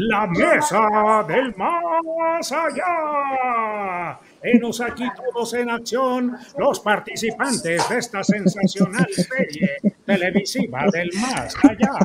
[0.00, 4.20] La mesa del más allá.
[4.40, 9.70] Enos aquí todos en acción, los participantes de esta sensacional serie
[10.06, 11.98] televisiva del más allá.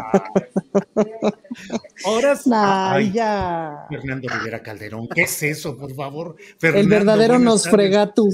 [2.06, 2.50] Ahora sí.
[2.52, 3.86] Ay, Ay, ya.
[3.90, 6.36] Fernando Rivera Calderón, ¿qué es eso, por favor?
[6.64, 7.76] El verdadero nos tardes.
[7.76, 8.28] frega tú.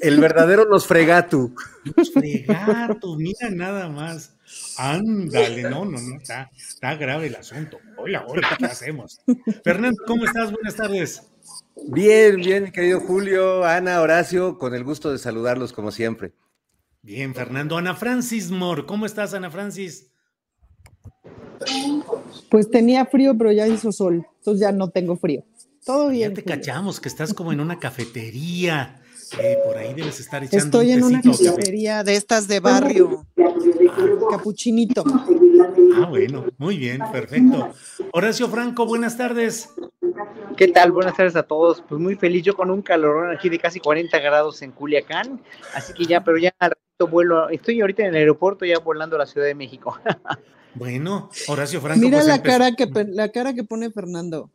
[0.00, 1.54] El verdadero nos fregatu.
[1.94, 4.33] Nos fregato, mira nada más.
[4.78, 7.78] Ándale, no, no, no, está, está grave el asunto.
[7.96, 9.20] Hola, hola, ¿qué hacemos?
[9.62, 10.50] Fernando, ¿cómo estás?
[10.52, 11.22] Buenas tardes.
[11.88, 16.32] Bien, bien, mi querido Julio, Ana, Horacio, con el gusto de saludarlos como siempre.
[17.02, 17.76] Bien, Fernando.
[17.76, 20.10] Ana Francis Moore, ¿cómo estás, Ana Francis?
[22.50, 24.26] Pues tenía frío, pero ya hizo sol.
[24.38, 25.44] Entonces ya no tengo frío.
[25.84, 26.34] Todo Ya bien.
[26.34, 26.56] te Julio.
[26.56, 29.00] cachamos que estás como en una cafetería.
[29.64, 33.26] Por ahí debes estar echando Estoy un en una cafetería de estas de barrio.
[34.30, 35.04] Capuchinito.
[35.96, 37.72] Ah, bueno, muy bien, perfecto.
[38.12, 39.70] Horacio Franco, buenas tardes.
[40.56, 40.92] ¿Qué tal?
[40.92, 41.82] Buenas tardes a todos.
[41.88, 45.40] Pues muy feliz, yo con un calorón aquí de casi 40 grados en Culiacán,
[45.74, 49.16] así que ya, pero ya al ratito vuelo, estoy ahorita en el aeropuerto ya volando
[49.16, 49.98] a la Ciudad de México.
[50.76, 52.00] Bueno, Horacio Franco.
[52.00, 54.50] Mira pues, la empezó- cara que la cara que pone Fernando.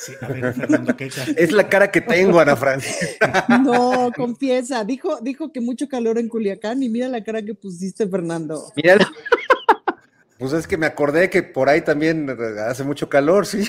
[0.00, 0.96] Sí, a ver, Fernando.
[1.36, 3.18] Es la cara que tengo, Ana Francis.
[3.62, 4.82] No, confiesa.
[4.82, 8.72] Dijo, dijo que mucho calor en Culiacán y mira la cara que pusiste, Fernando.
[8.76, 8.96] Mira,
[10.40, 12.34] Pues es que me acordé que por ahí también
[12.66, 13.68] hace mucho calor, sí.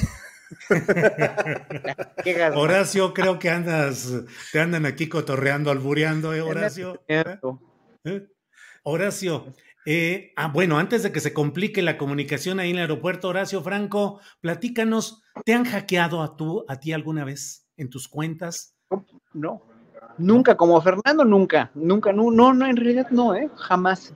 [2.55, 4.09] Horacio, creo que andas,
[4.53, 7.03] te andan aquí cotorreando, albureando, ¿eh, Horacio?
[7.09, 7.25] ¿Eh?
[8.05, 8.25] ¿Eh?
[8.83, 9.53] Horacio,
[9.85, 13.61] eh, ah, bueno, antes de que se complique la comunicación ahí en el aeropuerto, Horacio
[13.61, 18.75] Franco, platícanos, ¿te han hackeado a tú, a ti alguna vez en tus cuentas?
[19.33, 19.63] No,
[20.17, 23.49] nunca, como Fernando, nunca, nunca, no, no, no, en realidad no, ¿eh?
[23.55, 24.13] Jamás.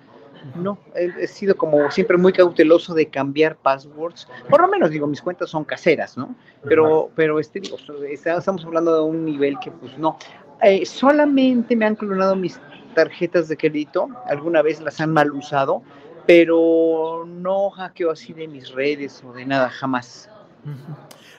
[0.53, 4.27] No, he, sido como siempre muy cauteloso de cambiar passwords.
[4.47, 6.35] Por lo menos, digo, mis cuentas son caseras, ¿no?
[6.63, 7.77] Pero, pero este, digo,
[8.11, 10.19] estamos hablando de un nivel que, pues, no.
[10.61, 12.59] Eh, solamente me han clonado mis
[12.95, 15.83] tarjetas de crédito, alguna vez las han mal usado,
[16.25, 20.29] pero no hackeo así de mis redes o de nada, jamás.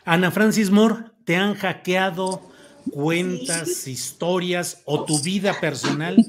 [0.04, 2.40] Ana Francis Moore, ¿te han hackeado
[2.92, 6.16] cuentas, historias o tu vida personal?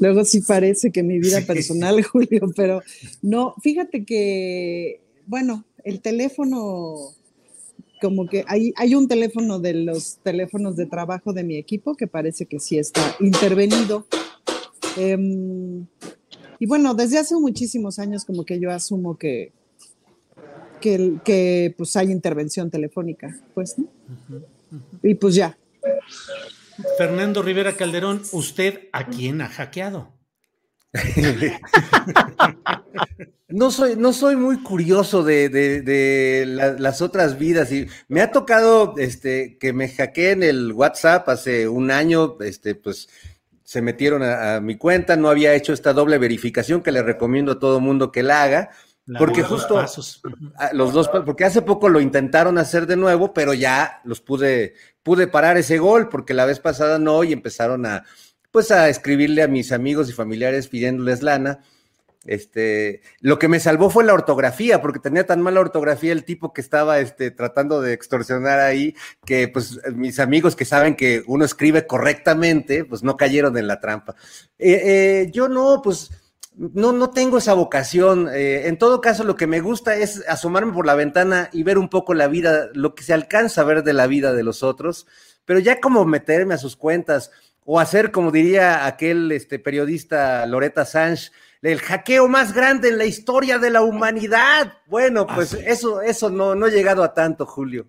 [0.00, 2.82] Luego sí parece que mi vida personal, Julio, pero
[3.22, 6.96] no, fíjate que, bueno, el teléfono,
[8.02, 12.08] como que hay, hay un teléfono de los teléfonos de trabajo de mi equipo que
[12.08, 14.06] parece que sí está intervenido.
[14.96, 15.86] Em,
[16.58, 19.52] y bueno, desde hace muchísimos años como que yo asumo que,
[20.80, 23.86] que, pues hay intervención telefónica, pues, ¿no?
[25.02, 25.56] Y pues ya,
[26.98, 30.12] Fernando Rivera Calderón, ¿usted a quién ha hackeado?
[33.48, 38.22] No soy, no soy muy curioso de, de- de la- las otras vidas y me
[38.22, 43.10] ha tocado este, que me hackeen el WhatsApp hace un año, este, pues
[43.62, 47.52] se metieron a, a mi cuenta, no había hecho esta doble verificación que le recomiendo
[47.52, 48.70] a todo mundo que la haga.
[49.04, 49.78] La Porque los justo-.
[50.56, 54.74] Ah, Los dos, porque hace poco lo intentaron hacer de nuevo, pero ya los pude,
[55.02, 58.04] pude parar ese gol, porque la vez pasada no, y empezaron a,
[58.52, 61.64] pues a escribirle a mis amigos y familiares pidiéndoles lana.
[62.24, 66.52] Este, lo que me salvó fue la ortografía, porque tenía tan mala ortografía el tipo
[66.52, 68.94] que estaba este, tratando de extorsionar ahí,
[69.24, 73.80] que pues mis amigos que saben que uno escribe correctamente, pues no cayeron en la
[73.80, 74.14] trampa.
[74.58, 76.12] Eh, eh, yo no, pues
[76.54, 78.28] no, no tengo esa vocación.
[78.32, 81.78] Eh, en todo caso, lo que me gusta es asomarme por la ventana y ver
[81.78, 84.62] un poco la vida, lo que se alcanza a ver de la vida de los
[84.62, 85.06] otros,
[85.44, 87.32] pero ya como meterme a sus cuentas
[87.64, 91.32] o hacer, como diría aquel este, periodista Loretta Sánchez,
[91.62, 94.78] el hackeo más grande en la historia de la humanidad.
[94.86, 97.86] Bueno, pues eso, eso no, no ha llegado a tanto, Julio.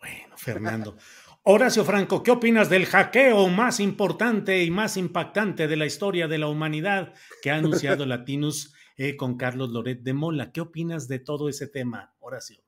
[0.00, 0.96] Bueno, Fernando.
[1.44, 6.38] Horacio Franco, ¿qué opinas del hackeo más importante y más impactante de la historia de
[6.38, 7.12] la humanidad
[7.42, 10.52] que ha anunciado Latinus eh, con Carlos Loret de Mola?
[10.52, 12.62] ¿Qué opinas de todo ese tema, Horacio?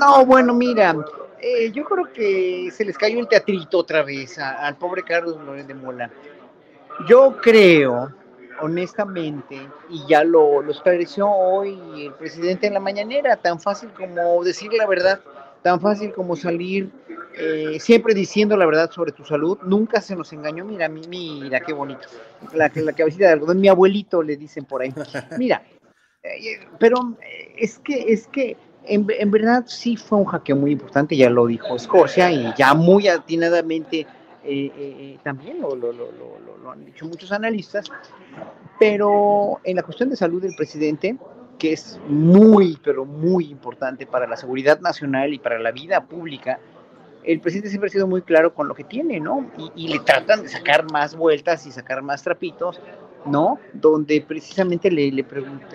[0.00, 0.96] No, bueno, mira,
[1.40, 5.74] eh, yo creo que se les cayó el teatrito otra vez al pobre Carlos de
[5.74, 6.10] Mola.
[7.08, 8.12] Yo creo,
[8.60, 14.42] honestamente, y ya lo, lo esclareció hoy el presidente en la mañanera, tan fácil como
[14.42, 15.20] decir la verdad
[15.62, 16.90] tan fácil como salir
[17.34, 21.72] eh, siempre diciendo la verdad sobre tu salud, nunca se nos engañó, mira, mira, qué
[21.72, 22.08] bonito,
[22.52, 24.92] la, la cabecita de algodón, mi abuelito le dicen por ahí,
[25.38, 25.62] mira,
[26.22, 27.16] eh, pero
[27.56, 31.76] es que, es que en, verdad sí fue un hackeo muy importante, ya lo dijo
[31.76, 34.06] Escocia y ya muy atinadamente
[35.22, 36.10] también lo, lo, lo,
[36.62, 37.90] lo han dicho muchos analistas,
[38.78, 41.16] pero en la cuestión de salud del presidente,
[41.58, 46.60] que es muy, pero muy importante para la seguridad nacional y para la vida pública,
[47.24, 49.50] el presidente siempre ha sido muy claro con lo que tiene, ¿no?
[49.74, 52.80] Y, le tratan de sacar más vueltas y sacar más trapitos,
[53.26, 53.58] ¿no?
[53.72, 55.24] Donde precisamente le, le,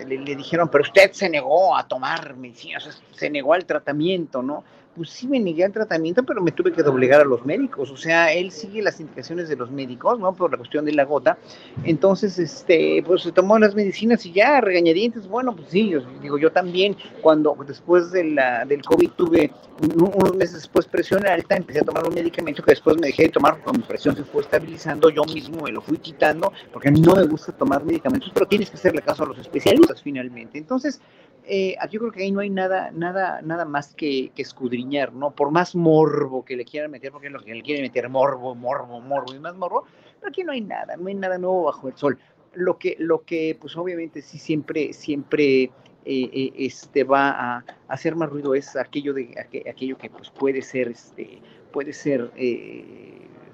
[0.06, 4.64] le, dijeron, pero usted se negó a tomar medicinas, se negó al tratamiento, ¿no?
[4.96, 7.90] Pues sí me negué al tratamiento, pero me tuve que doblegar a los médicos.
[7.90, 10.32] O sea, él sigue las indicaciones de los médicos, ¿no?
[10.34, 11.38] Por la cuestión de la gota.
[11.84, 15.28] Entonces, este, pues se tomó las medicinas y ya, regañadientes.
[15.28, 18.24] Bueno, pues sí, yo, digo, yo también, cuando después de
[18.66, 19.50] del COVID tuve
[19.96, 23.28] unos meses después presión alta, empecé a tomar un medicamento que después me dejé de
[23.30, 25.10] tomar cuando mi presión se fue estabilizando.
[25.10, 28.76] Yo mismo me lo fui quitando porque no me gusta tomar medicamentos, pero tienes que
[28.76, 30.58] hacerle caso a los especialistas finalmente.
[30.58, 31.00] Entonces,
[31.46, 35.30] eh, yo creo que ahí no hay nada, nada, nada más que, escudriñar, ¿no?
[35.30, 38.54] Por más morbo que le quieran meter, porque es lo que le quieren meter morbo,
[38.54, 39.84] morbo, morbo y más morbo,
[40.20, 42.18] pero aquí no hay nada, no hay nada nuevo bajo el sol.
[42.54, 45.70] Lo que, lo que pues obviamente sí siempre, siempre eh,
[46.04, 49.34] eh, este, va a, hacer más ruido es aquello de
[49.68, 51.42] aquello que pues puede ser, este,
[51.72, 52.30] puede ser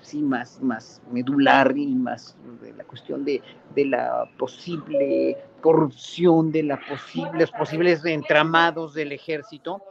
[0.02, 3.42] sí más, más medular y más de la cuestión de,
[3.74, 6.80] de la posible corrupción, de la
[7.34, 9.82] los posibles entramados del ejército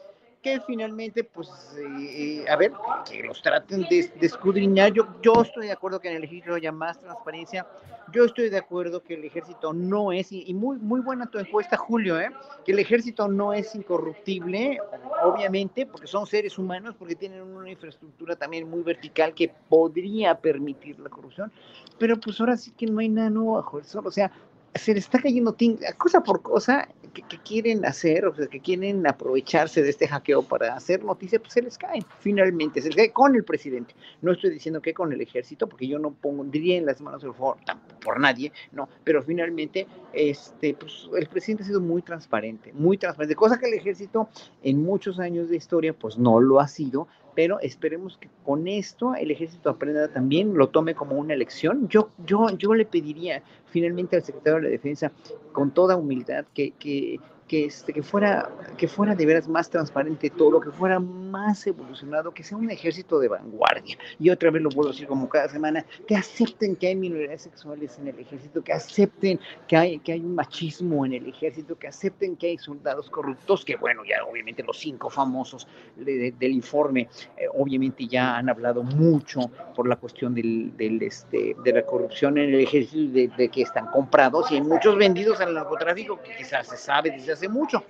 [0.42, 2.72] que finalmente, pues, eh, a ver,
[3.10, 4.94] que los traten de, escudriñar.
[4.94, 7.68] Yo, yo estoy de acuerdo que en el ejército haya más transparencia.
[8.12, 11.78] Yo estoy de acuerdo que el ejército no es, y, muy, muy buena tu encuesta,
[11.78, 12.32] Julio, ¿eh?
[12.66, 14.80] que el ejército no es incorruptible,
[15.24, 21.00] obviamente, porque son seres humanos, porque tienen una infraestructura también muy vertical que podría permitir
[21.00, 21.52] la corrupción.
[22.00, 24.08] Pero pues ahora sí que no hay nada nuevo bajo el sol.
[24.08, 24.32] O sea,
[24.76, 25.56] se le está cayendo
[25.98, 30.76] cosa por cosa que, quieren hacer, o sea, que quieren aprovecharse de este hackeo para
[30.76, 33.96] hacer noticias, pues se les cae, finalmente, se les cae con el presidente.
[34.22, 37.34] No estoy diciendo que con el ejército, porque yo no pondría en las manos del
[37.34, 37.58] favor
[38.04, 43.36] por nadie, no, pero finalmente, este, pues el presidente ha sido muy transparente, muy transparente,
[43.36, 44.30] cosa que el ejército
[44.64, 49.16] en muchos años de historia, pues no lo ha sido, pero esperemos que con esto
[49.16, 51.88] el ejército aprenda también, lo tome como una elección.
[51.88, 55.12] Yo, yo, yo le pediría finalmente al secretario de la Defensa,
[55.52, 57.20] con toda humildad, que, que
[57.50, 62.32] que, este, que, fuera, que fuera de veras más transparente todo, que fuera más evolucionado,
[62.32, 63.98] que sea un ejército de vanguardia.
[64.20, 67.98] Y otra vez lo puedo decir como cada semana, que acepten que hay minorías sexuales
[67.98, 71.88] en el ejército, que acepten que hay, que hay un machismo en el ejército, que
[71.88, 77.48] acepten que hay soldados corruptos, que bueno, ya obviamente los cinco famosos del informe, eh,
[77.52, 79.42] obviamente ya han hablado mucho
[79.76, 83.64] por la cuestión del, del este, de la corrupción en el ejército, de, de, que
[83.64, 87.84] están comprados y hay muchos vendidos al narcotráfico, que quizás se sabe desde hace mucho.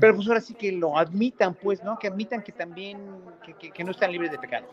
[0.00, 1.98] Pero pues ahora sí que lo admitan, pues, ¿no?
[1.98, 2.98] Que admitan que también,
[3.60, 4.66] que, que, no están libres de pecado.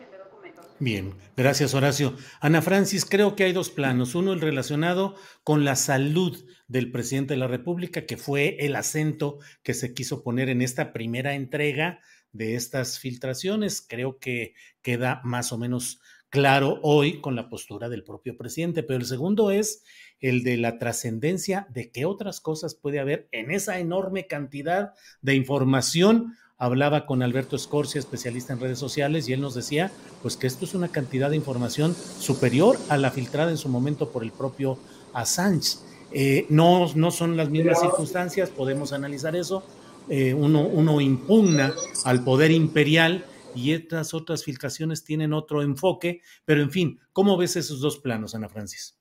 [0.80, 2.16] Bien, gracias Horacio.
[2.42, 4.16] Ana Francis, creo que hay dos planos.
[4.16, 9.38] Uno, el relacionado con la salud del presidente de la República, que fue el acento
[9.64, 12.00] que se quiso poner en esta primera entrega
[12.32, 13.86] de estas filtraciones.
[13.88, 18.84] Creo que queda más o menos claro hoy con la postura del propio presidente.
[18.84, 19.84] Pero el segundo es
[20.22, 25.36] el de la trascendencia de qué otras cosas puede haber en esa enorme cantidad de
[25.36, 26.36] información.
[26.58, 29.92] Hablaba con Alberto Escorcia, especialista en redes sociales, y él nos decía,
[30.22, 34.10] pues que esto es una cantidad de información superior a la filtrada en su momento
[34.12, 34.80] por el propio
[35.14, 35.78] Assange.
[36.12, 39.64] Eh, no, no son las mismas circunstancias, podemos analizar eso.
[40.08, 41.74] Eh, uno, uno impugna
[42.06, 47.56] al poder imperial y estas otras filtraciones tienen otro enfoque, pero en fin, ¿cómo ves
[47.56, 48.98] esos dos planos, Ana Francis?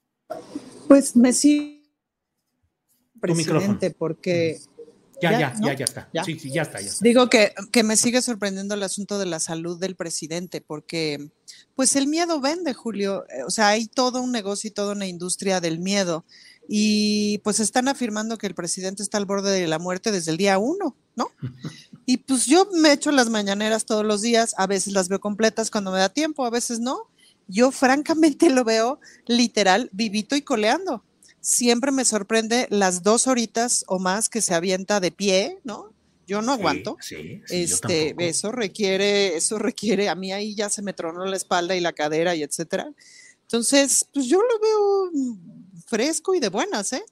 [0.88, 1.82] Pues me sigue
[3.20, 4.60] presidente, porque...
[5.22, 6.10] Ya, ya, ya, ya, está.
[6.24, 7.02] Sí, sí, ya está, ya está.
[7.02, 11.30] Digo que, que me sigue sorprendiendo el asunto de la salud del presidente, porque
[11.74, 13.24] pues el miedo vende, Julio.
[13.46, 16.24] O sea, hay todo un negocio y toda una industria del miedo.
[16.68, 20.36] Y pues están afirmando que el presidente está al borde de la muerte desde el
[20.36, 21.30] día uno, ¿no?
[22.06, 25.70] Y pues yo me echo las mañaneras todos los días, a veces las veo completas
[25.70, 27.08] cuando me da tiempo, a veces no.
[27.48, 31.04] Yo francamente lo veo literal, vivito y coleando.
[31.40, 35.92] Siempre me sorprende las dos horitas o más que se avienta de pie, ¿no?
[36.26, 36.96] Yo no aguanto.
[37.00, 41.76] Sí, este, eso requiere, eso requiere, a mí ahí ya se me tronó la espalda
[41.76, 42.90] y la cadera y etcétera.
[43.42, 45.10] Entonces, pues yo lo veo
[45.86, 47.04] fresco y de buenas, ¿eh?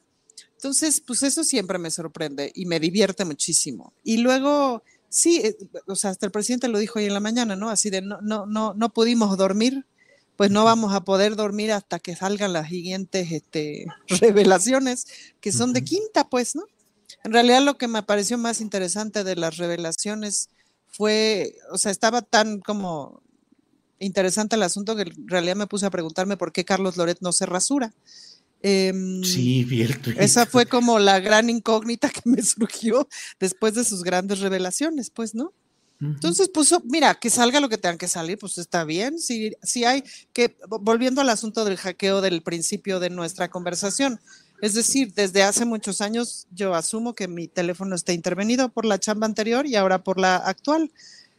[0.55, 3.93] Entonces, pues eso siempre me sorprende y me divierte muchísimo.
[4.05, 7.57] Y luego, sí, eh, o sea, hasta el presidente lo dijo hoy en la mañana,
[7.57, 7.69] ¿no?
[7.69, 9.85] Así de no, no, no, no pudimos dormir,
[10.37, 13.87] pues no vamos a poder dormir hasta que salgan las siguientes este,
[14.21, 15.07] revelaciones,
[15.41, 16.65] que son de quinta, pues, ¿no?
[17.25, 20.49] En realidad lo que me pareció más interesante de las revelaciones
[20.89, 23.23] fue, o sea, estaba tan como
[23.99, 27.33] interesante el asunto que en realidad me puse a preguntarme por qué Carlos Loret no
[27.33, 27.95] se rasura.
[28.63, 30.01] Em, sí, bien.
[30.19, 33.09] Esa fue como la gran incógnita que me surgió
[33.41, 35.53] después de sus grandes revelaciones, pues, ¿no?
[36.03, 39.21] Entonces, pues, mira, que salga lo que tengan que salir, pues está bien.
[39.21, 44.21] Si, si hay que, volviendo al asunto del hackeo del principio de nuestra conversación,
[44.61, 48.99] es decir, desde hace muchos años yo asumo que mi teléfono está intervenido por la
[48.99, 50.91] chamba anterior y ahora por la actual.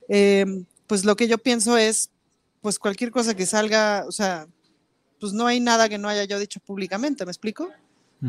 [0.07, 2.09] Em, pues lo que yo pienso es,
[2.61, 4.47] pues cualquier cosa que salga, o sea,
[5.19, 7.69] pues no hay nada que no haya yo dicho públicamente, ¿me explico?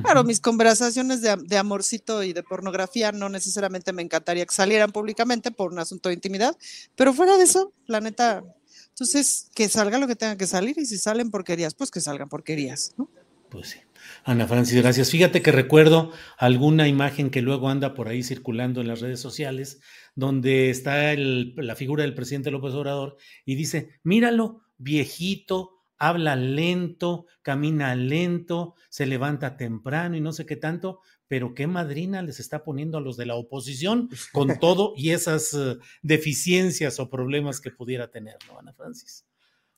[0.02, 5.50] Claro, mis conversaciones de, amorcito y de pornografía no necesariamente me encantaría que salieran públicamente
[5.50, 6.56] por un asunto de intimidad,
[6.96, 8.42] pero fuera de eso, la neta,
[8.88, 12.28] entonces que salga lo que tenga que salir y si salen porquerías, pues que salgan
[12.28, 13.08] porquerías, ¿no?
[13.50, 13.78] Pues sí.
[14.24, 15.10] Ana Francis, gracias.
[15.10, 19.80] Fíjate que recuerdo alguna imagen que luego anda por ahí circulando en las redes sociales,
[20.14, 27.94] donde está la figura del presidente López Obrador y dice, míralo, viejito, habla lento, camina
[27.94, 32.98] lento, se levanta temprano y no sé qué tanto, pero qué madrina les está poniendo
[32.98, 38.10] a los de la oposición con todo y esas eh, deficiencias o problemas que pudiera
[38.10, 39.26] tener, ¿no, Ana Francis?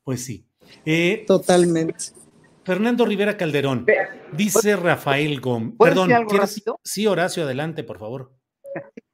[0.03, 0.47] Pues sí.
[0.85, 1.97] Eh, Totalmente.
[2.65, 3.87] Fernando Rivera Calderón,
[4.37, 5.75] dice Rafael Gómez.
[5.79, 6.63] Perdón, ¿quieres?
[6.83, 8.36] Sí, Horacio, adelante, por favor.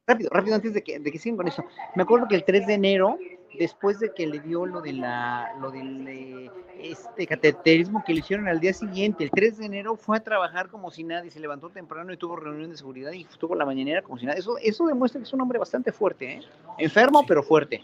[0.05, 1.63] Rápido, rápido, antes de que, de que sigan con eso.
[1.95, 3.17] Me acuerdo que el 3 de enero
[3.57, 8.19] después de que le dio lo de la lo del eh, este cateterismo que le
[8.19, 11.39] hicieron al día siguiente, el 3 de enero fue a trabajar como si nadie, se
[11.39, 14.37] levantó temprano y tuvo reunión de seguridad y tuvo la mañanera como si nada.
[14.37, 16.41] Eso eso demuestra que es un hombre bastante fuerte, ¿eh?
[16.77, 17.81] Enfermo pero fuerte.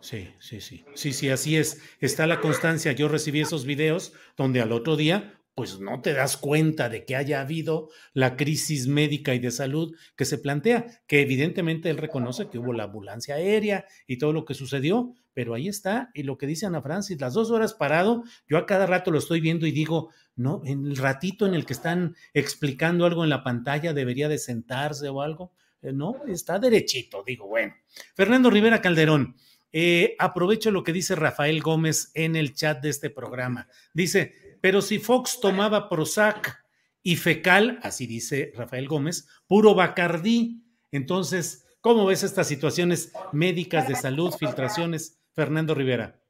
[0.00, 0.84] Sí, sí, sí.
[0.94, 1.82] Sí, sí, así es.
[2.00, 2.92] Está la constancia.
[2.92, 7.16] Yo recibí esos videos donde al otro día pues no te das cuenta de que
[7.16, 12.50] haya habido la crisis médica y de salud que se plantea, que evidentemente él reconoce
[12.50, 16.36] que hubo la ambulancia aérea y todo lo que sucedió, pero ahí está, y lo
[16.36, 19.66] que dice Ana Francis, las dos horas parado, yo a cada rato lo estoy viendo
[19.66, 23.94] y digo, no, en el ratito en el que están explicando algo en la pantalla
[23.94, 27.72] debería de sentarse o algo, eh, no, está derechito, digo, bueno.
[28.14, 29.36] Fernando Rivera Calderón,
[29.78, 33.68] eh, aprovecho lo que dice Rafael Gómez en el chat de este programa.
[33.92, 36.64] Dice, pero si Fox tomaba Prozac
[37.02, 43.96] y fecal, así dice Rafael Gómez, puro Bacardí, entonces, ¿cómo ves estas situaciones médicas de
[43.96, 46.22] salud, filtraciones, Fernando Rivera?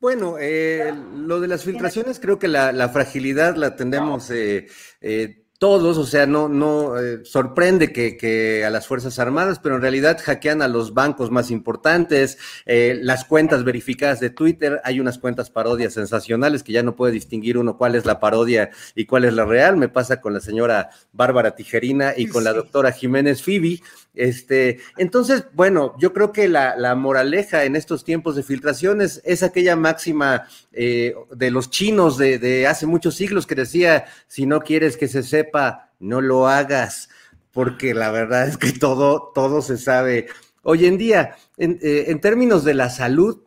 [0.00, 4.68] Bueno, eh, lo de las filtraciones, creo que la, fragilidad la tendemos eh,
[5.02, 9.80] eh, todos, o sea, no, no eh, sorprende que, a las Fuerzas Armadas, pero en
[9.80, 15.16] realidad hackean a los bancos más importantes, eh, las cuentas verificadas de Twitter, hay unas
[15.16, 19.24] cuentas parodias sensacionales que ya no puede distinguir uno cuál es la parodia y cuál
[19.24, 23.42] es la real, me pasa con la señora Bárbara Tijerina y con la doctora Jiménez
[23.42, 23.80] Fibi,
[24.14, 29.74] este, entonces, bueno, yo creo que la, moraleja en estos tiempos de filtraciones es aquella
[29.74, 35.08] máxima eh, de los chinos de, hace muchos siglos que decía, si no quieres que
[35.08, 35.53] se sepa,
[36.00, 37.08] no lo hagas,
[37.52, 40.26] porque la verdad es que todo, todo se sabe.
[40.62, 43.44] Hoy en día, en, eh, en términos de la salud,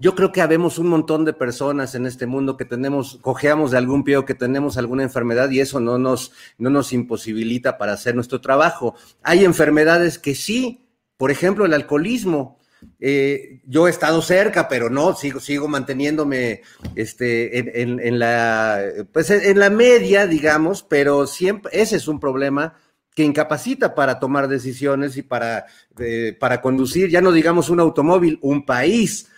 [0.00, 3.76] yo creo que habemos un montón de personas en este mundo que tenemos, cojeamos de
[3.76, 7.92] algún pie o que tenemos alguna enfermedad y eso no nos, no nos imposibilita para
[7.92, 8.94] hacer nuestro trabajo.
[9.22, 10.86] Hay enfermedades que sí,
[11.18, 12.59] por ejemplo, el alcoholismo.
[12.98, 16.62] Eh, yo he estado cerca, pero no, sigo, sigo manteniéndome
[16.94, 18.82] este, en, la,
[19.12, 22.74] pues en la media, digamos, pero siempre, ese es un problema
[23.14, 25.66] que incapacita para tomar decisiones y para,
[25.98, 29.28] eh, para conducir, ya no digamos un automóvil, un país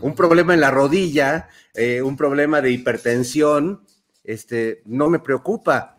[0.00, 3.82] un problema en la rodilla, eh, un problema de hipertensión,
[4.24, 5.98] este, no me preocupa.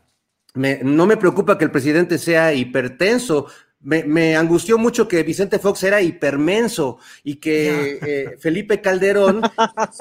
[0.56, 3.48] no me preocupa que el presidente sea hipertenso.
[3.80, 9.42] Me, angustió mucho que Vicente Fox era hipermenso y que eh, Felipe Calderón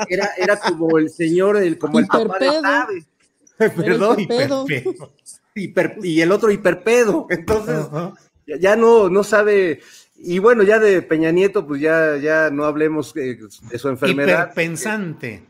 [0.09, 2.51] era, era como el señor, el, como el papá de
[3.59, 4.27] Perdón,
[6.03, 7.27] y el otro hiperpedo.
[7.31, 7.87] Entonces,
[8.61, 9.81] ya, no, no sabe.
[10.17, 13.39] Y bueno, ya de Peña Nieto, pues ya, ya no hablemos eh,
[13.71, 14.51] de su enfermedad.
[14.53, 15.45] Hiperpensante.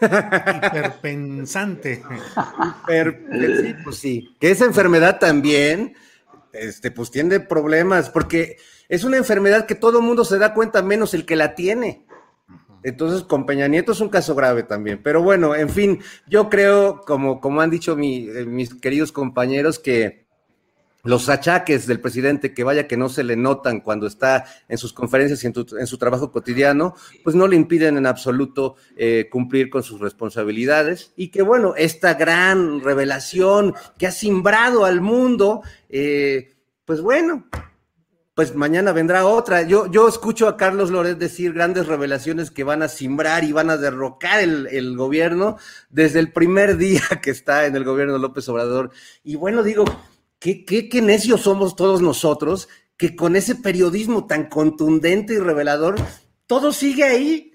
[0.00, 2.02] Hiperpensante.
[2.82, 3.24] Hiper,
[3.62, 4.36] sí, pues sí.
[4.40, 5.94] Que esa enfermedad también,
[6.52, 8.56] este, pues tiene problemas, porque
[8.88, 12.06] es una enfermedad que todo el mundo se da cuenta, menos el que la tiene.
[12.82, 15.02] Entonces, con Peña Nieto es un caso grave también.
[15.02, 20.26] Pero bueno, en fin, yo creo, como, como han dicho eh, mis queridos compañeros, que
[21.02, 24.92] los achaques del presidente, que vaya que no se le notan cuando está en sus
[24.92, 29.82] conferencias y en, su trabajo cotidiano, pues no le impiden en absoluto eh, cumplir con
[29.82, 31.12] sus responsabilidades.
[31.16, 36.54] Y que bueno, esta gran revelación que ha simbrado al mundo, eh,
[36.84, 37.46] pues bueno,
[38.40, 39.62] pues mañana vendrá otra.
[39.62, 43.68] Yo, yo escucho a Carlos Loret decir grandes revelaciones que van a simbrar y van
[43.68, 45.58] a derrocar el, gobierno
[45.90, 48.92] desde el primer día que está en el gobierno López Obrador.
[49.22, 49.84] Y bueno, digo,
[50.40, 55.96] qué, necios somos todos nosotros que con ese periodismo tan contundente y revelador,
[56.46, 57.52] todo sigue ahí.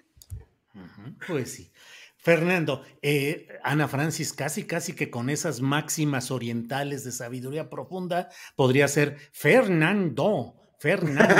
[1.27, 1.71] Pues sí.
[2.17, 8.87] Fernando, eh, Ana Francis, casi, casi que con esas máximas orientales de sabiduría profunda, podría
[8.87, 11.35] ser Fernando, Fernando.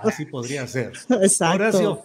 [0.00, 0.92] Así podría ser.
[1.40, 2.02] Horacio,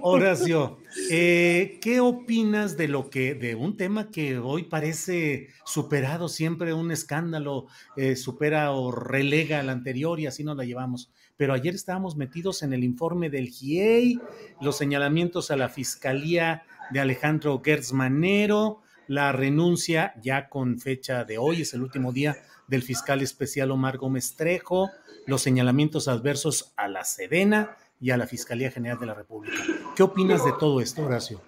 [0.00, 0.78] Horacio
[1.10, 6.90] eh, ¿qué opinas de lo que, de un tema que hoy parece superado, siempre un
[6.90, 7.66] escándalo,
[7.96, 11.10] eh, supera o relega al anterior y así nos la llevamos?
[11.36, 14.20] Pero ayer estábamos metidos en el informe del GIEI,
[14.60, 21.38] los señalamientos a la fiscalía de Alejandro Gertz Manero, la renuncia ya con fecha de
[21.38, 24.90] hoy, es el último día del fiscal especial Omar Gómez Trejo,
[25.28, 29.62] los señalamientos adversos a la Sedena y a la Fiscalía General de la República.
[29.94, 31.42] ¿Qué opinas de todo esto, Horacio?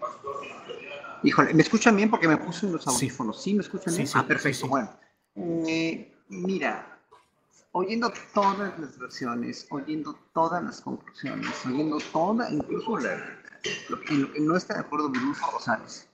[1.23, 2.11] Híjole, ¿me escuchan bien?
[2.11, 3.43] Porque me puse unos audífonos.
[3.43, 4.07] ¿Sí, me escuchan bien?
[4.14, 4.69] ah, perfecto.
[4.69, 4.90] Bueno,
[5.66, 6.99] eh, mira,
[7.73, 13.16] oyendo todas las versiones, oyendo todas las conclusiones, oyendo toda, incluso la,
[13.88, 16.07] lo, que, no está de acuerdo Bruno Rosales,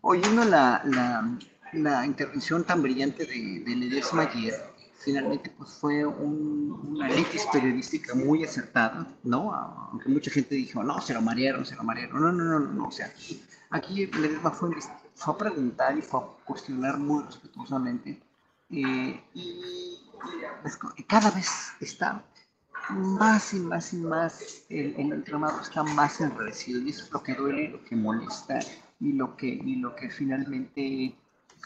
[0.00, 1.38] oyendo la, la,
[1.72, 4.69] la, intervención tan brillante de, de Ledesma ayer,
[5.00, 9.52] finalmente pues fue una litis periodística muy acertada, ¿no?
[9.54, 12.20] Aunque mucha gente dijo, no, se lo marearon, se lo marearon.
[12.20, 13.12] No, no, no, no, o sea,
[13.70, 14.70] aquí, Ledesma fue,
[15.14, 18.20] fue a preguntar y fue a cuestionar muy respetuosamente.
[18.70, 19.96] Eh, y,
[21.08, 21.48] cada vez
[21.80, 22.22] está
[22.90, 27.22] más y más y más, el, el, entramado está más enredecido y eso es lo
[27.22, 28.58] que duele, lo que molesta
[29.00, 31.14] y lo que, y lo que finalmente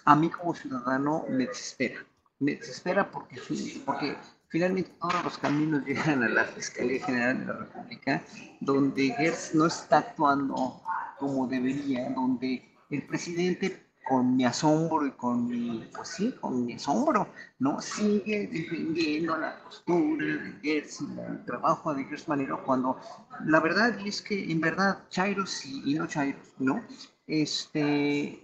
[0.04, 2.06] a mí como ciudadano me desespera
[2.44, 3.40] me desespera porque,
[3.85, 4.16] porque
[4.48, 8.22] finalmente todos los caminos llegan a la Fiscalía General de la República,
[8.61, 10.80] donde Gertz no está actuando
[11.18, 16.74] como debería, donde el presidente con mi asombro y con mi, pues sí, con mi
[16.74, 17.26] asombro,
[17.59, 17.80] ¿no?
[17.80, 23.00] Sigue defendiendo la postura de Gertz y el trabajo de Gertz Manero cuando
[23.46, 26.85] la verdad es que en verdad Chairos y, y no Chairos, ¿no?
[27.26, 28.43] Este,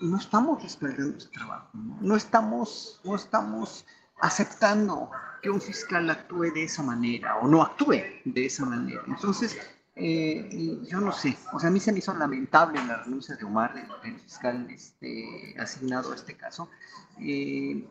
[0.00, 2.16] no estamos respaldando ese trabajo, ¿no?
[2.16, 3.84] estamos, no estamos
[4.20, 5.10] aceptando
[5.42, 9.02] que un fiscal actúe de esa manera o no actúe de esa manera.
[9.06, 9.58] Entonces,
[9.96, 13.44] eh, yo no sé, o sea, a mí se me hizo lamentable la renuncia de
[13.44, 16.70] Omar, del, fiscal este, asignado a este caso,
[17.18, 17.86] eh,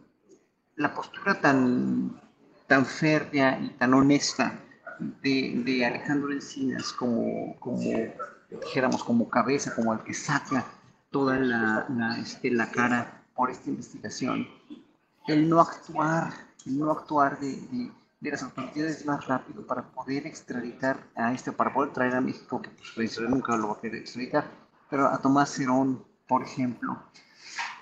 [0.75, 2.19] la postura tan,
[2.67, 4.59] tan férrea y tan honesta
[4.99, 7.81] de, de Alejandro Encinas como, como,
[8.49, 10.65] dijéramos, como cabeza, como el que saca
[11.11, 14.47] toda la, la, este, la cara por esta investigación.
[15.27, 16.33] El no actuar,
[16.65, 21.73] el no actuar de, de, las autoridades más rápido para poder extraditar a este, para
[21.93, 24.45] traer a México, que pues nunca lo va a querer extraditar,
[24.89, 27.01] pero a Tomás Cerón, por ejemplo.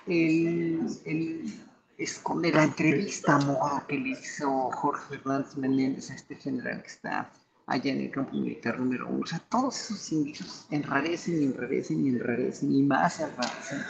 [0.06, 1.60] El, el
[1.98, 7.30] esconder la entrevista modo que le hizo Jorge Hernández Menéndez a este general que está
[7.68, 9.22] allá en el campo militar número uno.
[9.22, 13.82] O sea, todos esos indicios enrarecen y enrarecen y enrarecen y más enrarecen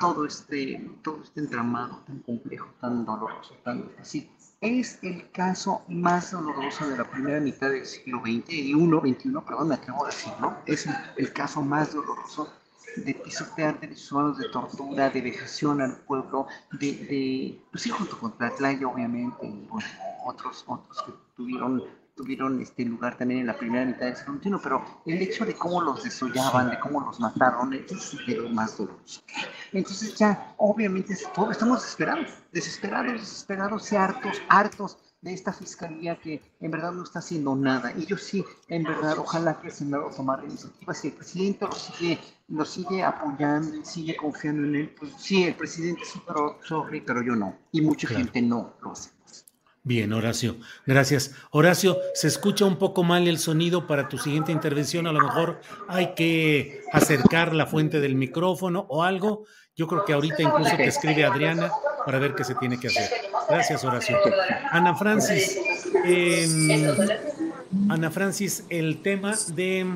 [0.00, 4.30] todo este, todo este entramado tan complejo, tan doloroso, tan difícil.
[4.60, 9.30] Es el caso más doloroso de la primera mitad del siglo XX, y uno, XXI,
[9.46, 12.52] perdón, me atrevo a decirlo, es el, caso más doloroso
[12.96, 18.18] de pisotear derechos humanos, de tortura, de vejación al pueblo, de, de pues sí, junto
[18.18, 19.88] con Tlatlaya, obviamente, y bueno,
[20.24, 21.84] otros, otros que tuvieron
[22.18, 25.54] tuvieron este lugar también en la primera mitad del siglo XXI, pero el hecho de
[25.54, 29.22] cómo los desollaban, de cómo los mataron, es lo más doloroso.
[29.72, 36.70] Entonces ya, obviamente, estamos desesperados, desesperados, desesperados y hartos, hartos de esta fiscalía que en
[36.72, 37.92] verdad no está haciendo nada.
[37.96, 40.98] Y yo sí, en verdad, ojalá que el Senado tomara iniciativas.
[40.98, 45.44] Si el presidente lo sigue, lo sigue apoyando y sigue confiando en él, pues sí,
[45.44, 47.56] el presidente sí, pero sorry, pero yo no.
[47.70, 49.10] Y mucha gente no lo hace.
[49.88, 51.32] Bien, Horacio, gracias.
[51.50, 55.06] Horacio, se escucha un poco mal el sonido para tu siguiente intervención.
[55.06, 59.46] A lo mejor hay que acercar la fuente del micrófono o algo.
[59.74, 61.72] Yo creo que ahorita incluso te escribe Adriana
[62.04, 63.08] para ver qué se tiene que hacer.
[63.48, 64.18] Gracias, Horacio.
[64.70, 65.58] Ana Francis,
[67.88, 69.86] Ana Francis, el tema de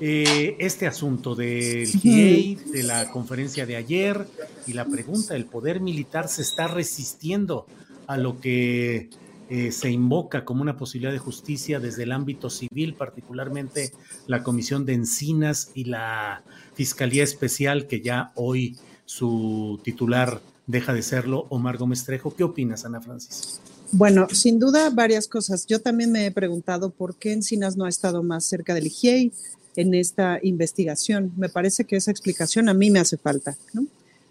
[0.00, 4.26] eh, este asunto del GIEI, de la conferencia de ayer
[4.66, 7.64] y la pregunta, ¿el poder militar se está resistiendo
[8.06, 9.08] a lo que
[9.54, 13.92] eh, se invoca como una posibilidad de justicia desde el ámbito civil, particularmente
[14.26, 21.02] la Comisión de Encinas y la Fiscalía Especial, que ya hoy su titular deja de
[21.02, 22.34] serlo, Omar Gómez Trejo.
[22.34, 23.60] ¿Qué opinas, Ana Francis?
[23.90, 25.66] Bueno, sin duda varias cosas.
[25.66, 29.32] Yo también me he preguntado por qué Encinas no ha estado más cerca del IGEI
[29.76, 31.30] en esta investigación.
[31.36, 33.86] Me parece que esa explicación a mí me hace falta, ¿no?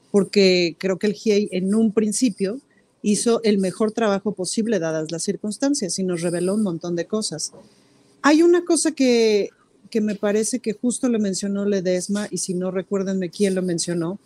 [0.09, 2.59] Porque creo que el GIEI en un principio
[3.01, 7.51] hizo el mejor trabajo posible dadas las circunstancias y nos reveló un montón de cosas.
[8.21, 9.49] Hay una cosa que,
[9.89, 14.19] que me parece que justo le mencionó Ledesma, y si no recuérdenme quién lo mencionó,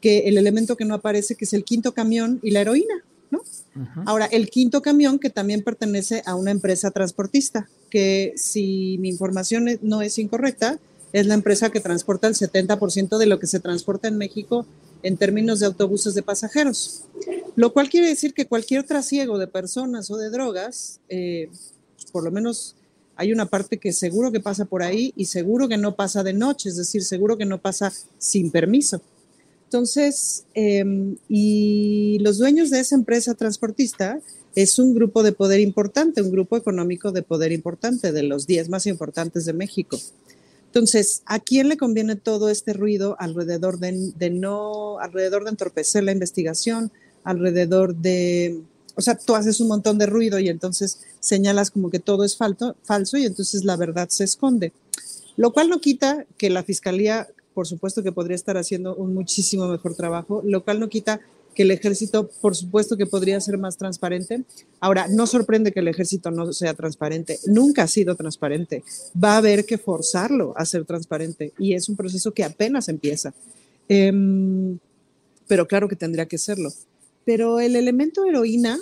[0.00, 3.42] que el elemento que no aparece, que es el quinto camión y la heroína, ¿no?
[4.06, 9.66] Ahora, el quinto camión que también pertenece a una empresa transportista, que si mi información
[9.82, 10.78] no es incorrecta,
[11.12, 14.66] es la empresa que transporta el 70% de lo que se transporta en México
[15.04, 17.04] en términos de autobuses de pasajeros.
[17.54, 21.50] Lo cual quiere decir que cualquier trasiego de personas o de drogas, eh,
[22.10, 22.74] por lo menos
[23.14, 26.32] hay una parte que seguro que pasa por ahí y seguro que no pasa de
[26.32, 29.00] noche, es decir, seguro que no pasa sin permiso.
[29.64, 34.20] Entonces, em, y los dueños de esa empresa transportista
[34.54, 38.68] es un grupo de poder importante, un grupo económico de poder importante, de los 10
[38.68, 39.98] más importantes de México.
[40.74, 46.10] Entonces, ¿a quién le conviene todo este ruido alrededor de, no, alrededor de entorpecer la
[46.10, 46.90] investigación,
[47.22, 48.60] alrededor de,
[48.96, 52.36] o sea, tú haces un montón de ruido y entonces señalas como que todo es
[52.36, 54.72] falso y entonces la verdad se esconde.
[55.36, 59.68] Lo cual no quita que la fiscalía, por supuesto que podría estar haciendo un muchísimo
[59.68, 61.20] mejor trabajo, lo cual no quita
[61.54, 64.44] que el ejército, por supuesto que podría ser más transparente.
[64.80, 68.82] Ahora, no sorprende que el ejército no sea transparente, nunca ha sido transparente.
[69.22, 73.32] Va a haber que forzarlo a ser transparente y es un proceso que apenas empieza.
[73.88, 74.78] Em,
[75.46, 76.72] pero claro que tendría que serlo.
[77.24, 78.78] Pero el elemento heroína,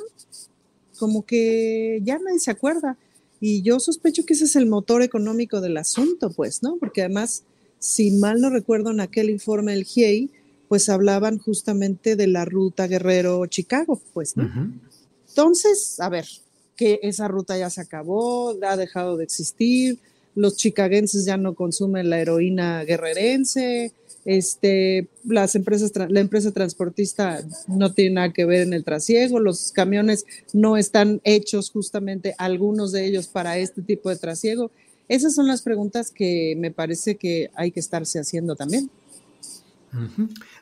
[0.98, 2.96] como que ya nadie se acuerda.
[3.40, 6.76] Y yo sospecho que ese es el motor económico del asunto, pues, ¿no?
[6.78, 7.42] Porque además,
[7.78, 10.30] si mal no recuerdo en aquel informe del GIEI,
[10.72, 14.72] pues hablaban justamente de la ruta Guerrero-Chicago, pues, ¿no?
[15.28, 16.26] Entonces, a ver,
[16.76, 19.98] que esa ruta ya se acabó, ha dejado de existir,
[20.34, 23.92] los chicaguenses ya no consumen la heroína guerrerense,
[24.24, 29.72] este, las empresas, la empresa transportista no tiene nada que ver en el trasiego, los
[29.72, 34.70] camiones no están hechos justamente, algunos de ellos para este tipo de trasiego.
[35.06, 38.88] Esas son las preguntas que me parece que hay que estarse haciendo también.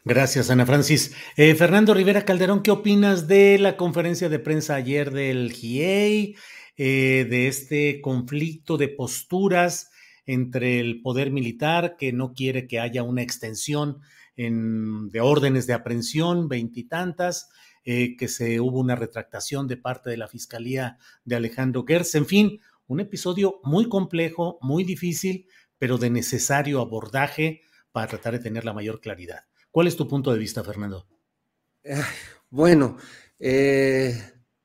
[0.04, 1.14] Gracias, Ana Francis.
[1.36, 6.36] Eh, Fernando Rivera Calderón, ¿qué opinas de la conferencia de prensa ayer del GIEI,
[6.76, 9.90] eh, de este conflicto de posturas
[10.26, 14.00] entre el poder militar, que no quiere que haya una extensión
[14.36, 17.50] de órdenes de aprehensión, veintitantas,
[17.84, 22.24] eh, que se hubo una retractación de parte de la Fiscalía de Alejandro Gers, en
[22.24, 25.46] fin, un episodio muy complejo, muy difícil,
[25.78, 27.60] pero de necesario abordaje
[27.92, 29.44] para tratar de tener la mayor claridad.
[29.70, 31.06] ¿Cuál es tu punto de vista, Fernando?
[32.50, 32.96] Bueno,
[33.38, 34.20] eh,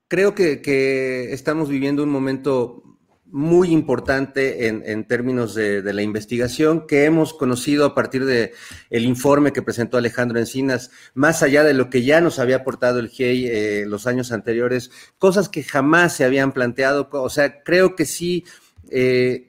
[0.08, 2.82] creo que, estamos viviendo un momento
[3.26, 8.52] muy importante en, términos de, la investigación que hemos conocido a partir del
[8.90, 12.98] el informe que presentó Alejandro Encinas, más allá de lo que ya nos había aportado
[12.98, 17.08] el GIEI eh, los años anteriores, cosas que jamás se habían planteado.
[17.12, 18.44] O sea, creo que sí.
[18.90, 19.48] Eh,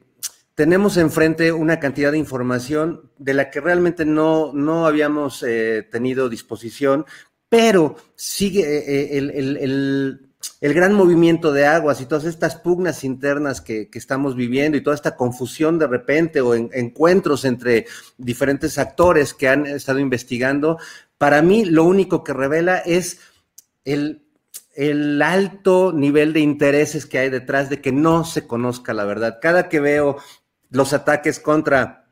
[0.57, 6.27] tenemos enfrente una cantidad de información de la que realmente no, no habíamos eh, tenido
[6.27, 7.05] disposición,
[7.47, 10.27] pero sigue el
[10.61, 14.95] el gran movimiento de aguas y todas estas pugnas internas que, estamos viviendo y toda
[14.95, 17.85] esta confusión de repente o encuentros entre
[18.17, 20.77] diferentes actores que han estado investigando,
[21.17, 23.19] para mí lo único que revela es
[23.85, 24.23] el,
[24.75, 29.39] el alto nivel de intereses que hay detrás de que no se conozca la verdad.
[29.41, 30.17] Cada que veo
[30.69, 32.07] los ataques contra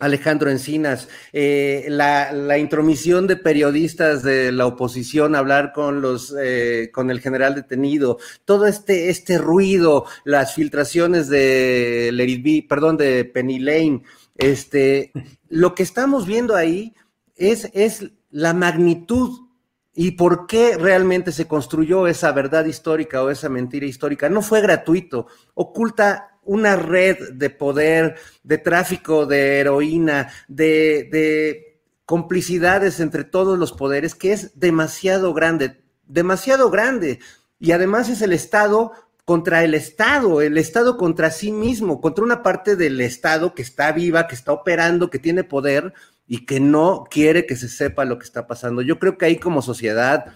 [0.00, 6.90] Alejandro Encinas, eh, la, intromisión de periodistas de la oposición a hablar con los eh,
[6.92, 13.58] con el general detenido, todo este, este ruido, las filtraciones de Lerid perdón, de Penny
[13.58, 14.02] Lane,
[14.36, 15.12] este,
[15.48, 16.94] lo que estamos viendo ahí
[17.36, 19.50] es, es la magnitud
[19.94, 24.30] y por qué realmente se construyó esa verdad histórica o esa mentira histórica.
[24.30, 33.22] No fue gratuito, oculta una red de poder, de tráfico de heroína, de, complicidades entre
[33.22, 37.20] todos los poderes, que es demasiado grande, demasiado grande.
[37.60, 38.90] Y además es el Estado
[39.24, 43.92] contra el Estado, el Estado contra sí mismo, contra una parte del Estado que está
[43.92, 45.94] viva, que está operando, que tiene poder
[46.26, 48.82] y que no quiere que se sepa lo que está pasando.
[48.82, 50.34] Yo creo que ahí como sociedad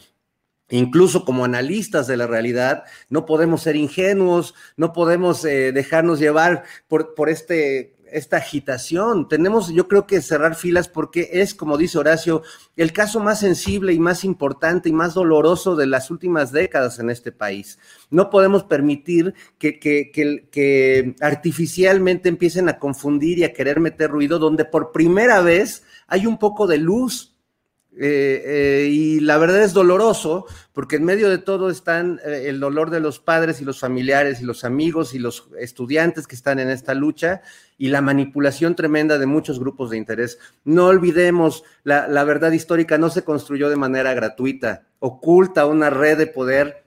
[0.71, 6.65] Incluso como analistas de la realidad, no podemos ser ingenuos, no podemos eh, dejarnos llevar
[6.89, 9.29] por, por este, esta agitación.
[9.29, 12.43] Tenemos, yo creo que cerrar filas porque es, como dice Horacio,
[12.77, 17.11] el caso más sensible y más importante y más doloroso de las últimas décadas en
[17.11, 17.79] este país.
[18.11, 24.11] No podemos permitir que, que, que, que artificialmente empiecen a confundir y a querer meter
[24.11, 27.34] ruido donde por primera vez hay un poco de luz
[27.97, 32.59] eh, eh, y la verdad es doloroso porque en medio de todo están eh, el
[32.59, 36.59] dolor de los padres y los familiares y los amigos y los estudiantes que están
[36.59, 37.43] en esta lucha
[37.79, 40.39] y la manipulación tremenda de muchos grupos de interés.
[40.65, 46.19] No olvidemos, la, la verdad histórica no se construyó de manera gratuita, oculta una red
[46.19, 46.85] de poder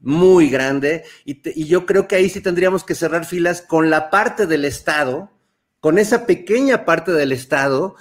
[0.00, 4.10] muy grande y, y yo creo que ahí sí tendríamos que cerrar filas con la
[4.10, 5.30] parte del Estado,
[5.80, 7.96] con esa pequeña parte del Estado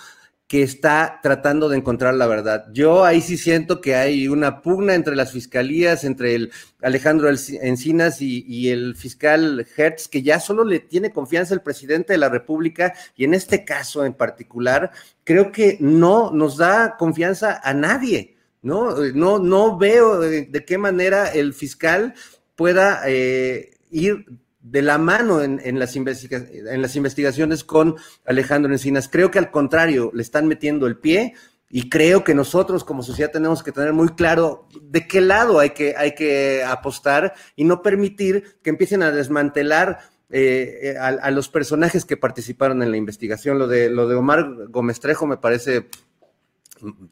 [0.48, 2.68] que está tratando de encontrar la verdad.
[2.72, 8.22] Yo ahí sí siento que hay una pugna entre las fiscalías, entre el Alejandro Encinas
[8.22, 12.94] y, el fiscal Hertz, que ya solo le tiene confianza el presidente de la República
[13.16, 14.92] y en este caso en particular,
[15.24, 18.36] creo que no nos da confianza a nadie.
[18.62, 22.14] No, no, no veo de, qué manera el fiscal
[22.56, 24.26] pueda eh, ir
[24.66, 29.08] de la mano en, las en las investigaciones con Alejandro Encinas.
[29.08, 31.36] Creo que al contrario, le están metiendo el pie
[31.70, 35.70] y creo que nosotros como sociedad tenemos que tener muy claro de qué lado hay
[35.72, 40.00] que, hay que apostar y no permitir que empiecen a desmantelar
[40.32, 43.60] eh, a, a, los personajes que participaron en la investigación.
[43.60, 45.90] Lo de, lo de Omar Gómez Trejo me parece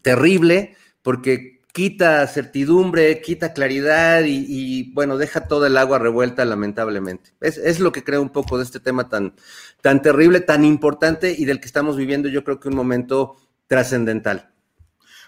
[0.01, 7.31] terrible porque quita certidumbre, quita claridad y, bueno, deja toda el agua revuelta lamentablemente.
[7.41, 9.33] Es, lo que creo un poco de este tema tan,
[9.81, 14.51] tan terrible, tan importante y del que estamos viviendo yo creo que un momento trascendental.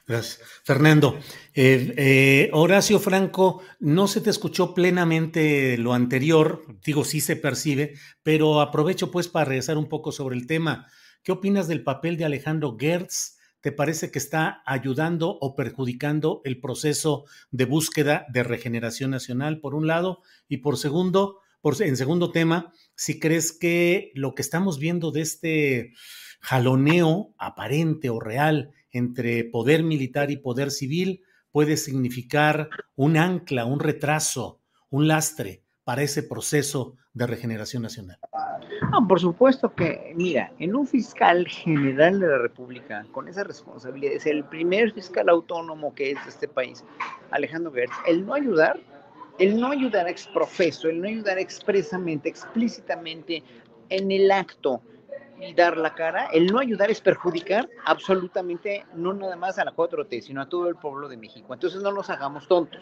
[0.08, 0.40] Gracias.
[0.64, 1.18] Fernando,
[1.56, 7.96] eh, eh, Horacio Franco, no se te escuchó plenamente lo anterior, digo, sí se percibe,
[8.22, 10.86] pero aprovecho pues para regresar un poco sobre el tema.
[11.24, 13.35] ¿Qué opinas del papel de Alejandro Gertz
[13.66, 19.74] ¿Te parece que está ayudando o perjudicando el proceso de búsqueda de regeneración nacional, por
[19.74, 20.22] un lado?
[20.48, 21.40] Y por segundo,
[21.80, 25.94] en segundo tema, si crees que lo que estamos viendo de este
[26.42, 33.80] jaloneo aparente o real entre poder militar y poder civil puede significar un ancla, un
[33.80, 38.18] retraso, un lastre para ese proceso de regeneración nacional?
[39.08, 44.26] por supuesto que, mira, en un fiscal general de la República, con esa responsabilidad, es
[44.26, 46.84] el primer fiscal autónomo que es de este país,
[47.32, 48.80] Alejandro Gertz, el no ayudar,
[49.38, 53.44] el no ayudar ex profeso, el no ayudar expresamente, explícitamente
[53.90, 54.82] en el acto
[55.40, 59.74] y dar la cara, el no ayudar es perjudicar absolutamente no nada más a la
[59.74, 61.54] 4T, sino a todo el pueblo de México.
[61.54, 62.82] Entonces no nos hagamos tontos.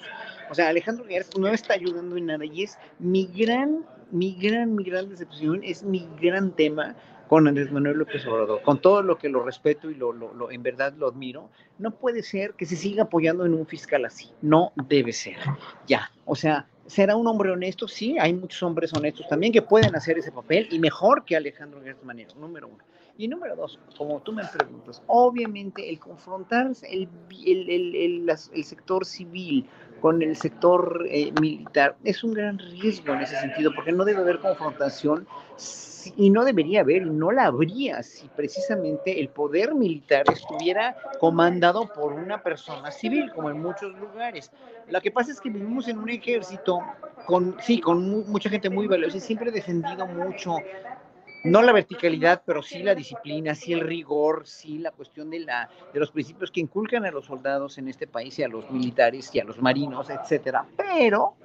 [0.50, 4.76] O sea, Alejandro Gertz no está ayudando en nada y es mi gran mi gran,
[4.76, 6.96] mi gran decepción es mi gran tema
[7.28, 10.62] con Andrés Manuel López Obrador, con todo lo que lo respeto y lo, lo, en
[10.62, 14.72] verdad lo admiro, no puede ser que se siga apoyando en un fiscal así, no
[14.88, 15.38] debe ser,
[15.88, 17.88] ya, o sea, ¿será un hombre honesto?
[17.88, 21.82] Sí, hay muchos hombres honestos también que pueden hacer ese papel y mejor que Alejandro
[21.82, 22.84] Gertz Manero, número uno.
[23.18, 27.08] Y número dos, como tú me preguntas, obviamente el confrontar el,
[27.46, 29.68] el, el, el sector civil
[30.04, 34.20] con el sector eh, militar es un gran riesgo en ese sentido, porque no debe
[34.20, 35.26] haber confrontación
[36.18, 41.88] y no debería haber, y no la habría si precisamente el poder militar estuviera comandado
[41.88, 44.52] por una persona civil, como en muchos lugares.
[44.90, 46.82] Lo que pasa es que vivimos en un ejército
[47.26, 50.58] con, sí, con mucha gente muy valiosa y siempre he defendido mucho
[51.44, 55.70] no la verticalidad, pero sí la disciplina, sí el rigor, sí la cuestión de, la,
[55.94, 59.30] de los principios que inculcan a los soldados en este país y a los militares
[59.34, 60.66] y a los marinos, etcétera.
[60.78, 61.36] Pero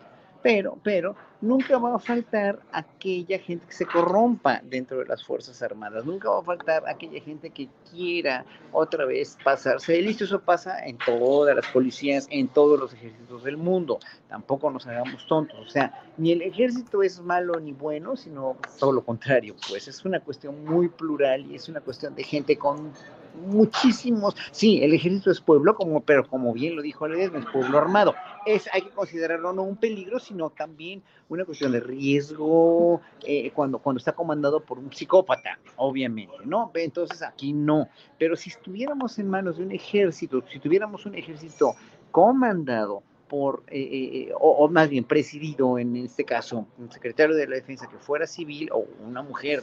[0.43, 5.63] pero, pero nunca va a faltar aquella gente que se corrompa dentro de las Fuerzas
[5.63, 10.25] Armadas, nunca va a faltar aquella gente que quiera otra vez pasarse de listo.
[10.25, 13.99] Eso pasa en todas las policías, en todos los ejércitos del mundo.
[14.29, 15.59] Tampoco nos hagamos tontos.
[15.61, 19.55] O sea, ni el ejército es malo ni bueno, sino todo lo contrario.
[19.69, 22.93] Pues es una cuestión muy plural y es una cuestión de gente con
[23.39, 27.79] muchísimos, sí, el ejército es pueblo, como, pero como bien lo dijo Ledesma, es pueblo
[27.79, 28.15] armado.
[28.47, 33.79] Es, hay que considerarlo no un peligro, sino también una cuestión de riesgo eh, cuando,
[33.79, 36.71] cuando está comandado por un psicópata, obviamente, ¿no?
[36.75, 37.89] Entonces aquí no.
[38.19, 41.75] Pero si estuviéramos en manos de un ejército, si tuviéramos un ejército
[42.11, 47.47] comandado por, eh, eh, o, o, más bien presidido en este caso, un secretario de
[47.47, 49.63] la defensa que fuera civil o una mujer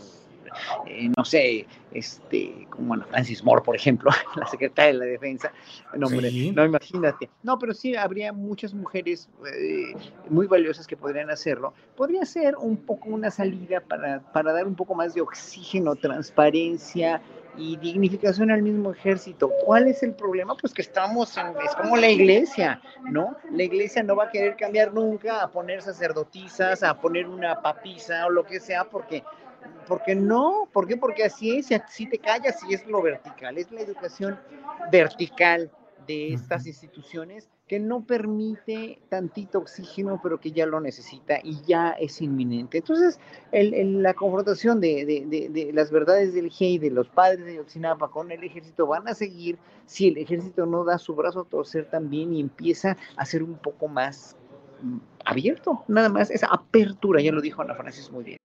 [0.88, 5.52] eh, no sé, este, como bueno, Francis Moore, por ejemplo, la secretaria de la defensa,
[5.96, 9.96] no, no imagínate, no, pero sí habría muchas mujeres eh,
[10.30, 14.76] muy valiosas que podrían hacerlo, podría ser un poco una salida para, para dar un
[14.76, 17.22] poco más de oxígeno, transparencia,
[17.58, 19.52] y dignificación al mismo ejército.
[19.64, 20.56] ¿Cuál es el problema?
[20.56, 23.36] Pues que estamos en, es como la iglesia, ¿no?
[23.52, 28.26] La iglesia no va a querer cambiar nunca a poner sacerdotisas, a poner una papisa
[28.26, 29.24] o lo que sea, porque
[29.88, 30.98] porque no, ¿por qué?
[30.98, 34.40] Porque así es, si te callas, y es lo vertical, es la educación
[34.92, 35.72] vertical
[36.08, 41.92] de estas instituciones que no permite tantito oxígeno, pero que ya lo necesita y ya
[41.92, 42.78] es inminente.
[42.78, 43.20] Entonces,
[43.52, 48.86] la confrontación de, las verdades del GEI, de los padres de Yotzinapa con el ejército,
[48.86, 52.98] van a seguir si el ejército no da su brazo a torcer también y empieza
[53.18, 54.36] a ser un poco más
[54.84, 58.45] mm, abierto, nada más, esa apertura, ya lo dijo Ana Francis muy bien.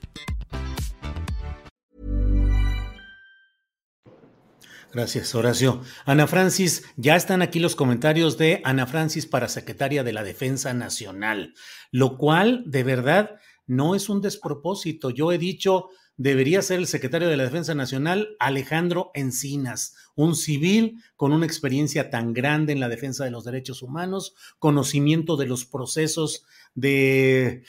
[4.93, 5.81] Gracias, Horacio.
[6.05, 10.73] Ana Francis, ya están aquí los comentarios de Ana Francis para secretaria de la Defensa
[10.73, 11.53] Nacional,
[11.91, 15.09] lo cual de verdad no es un despropósito.
[15.09, 21.01] Yo he dicho, debería ser el secretario de la Defensa Nacional Alejandro Encinas, un civil
[21.15, 25.63] con una experiencia tan grande en la defensa de los derechos humanos, conocimiento de los
[25.65, 26.43] procesos
[26.75, 27.63] de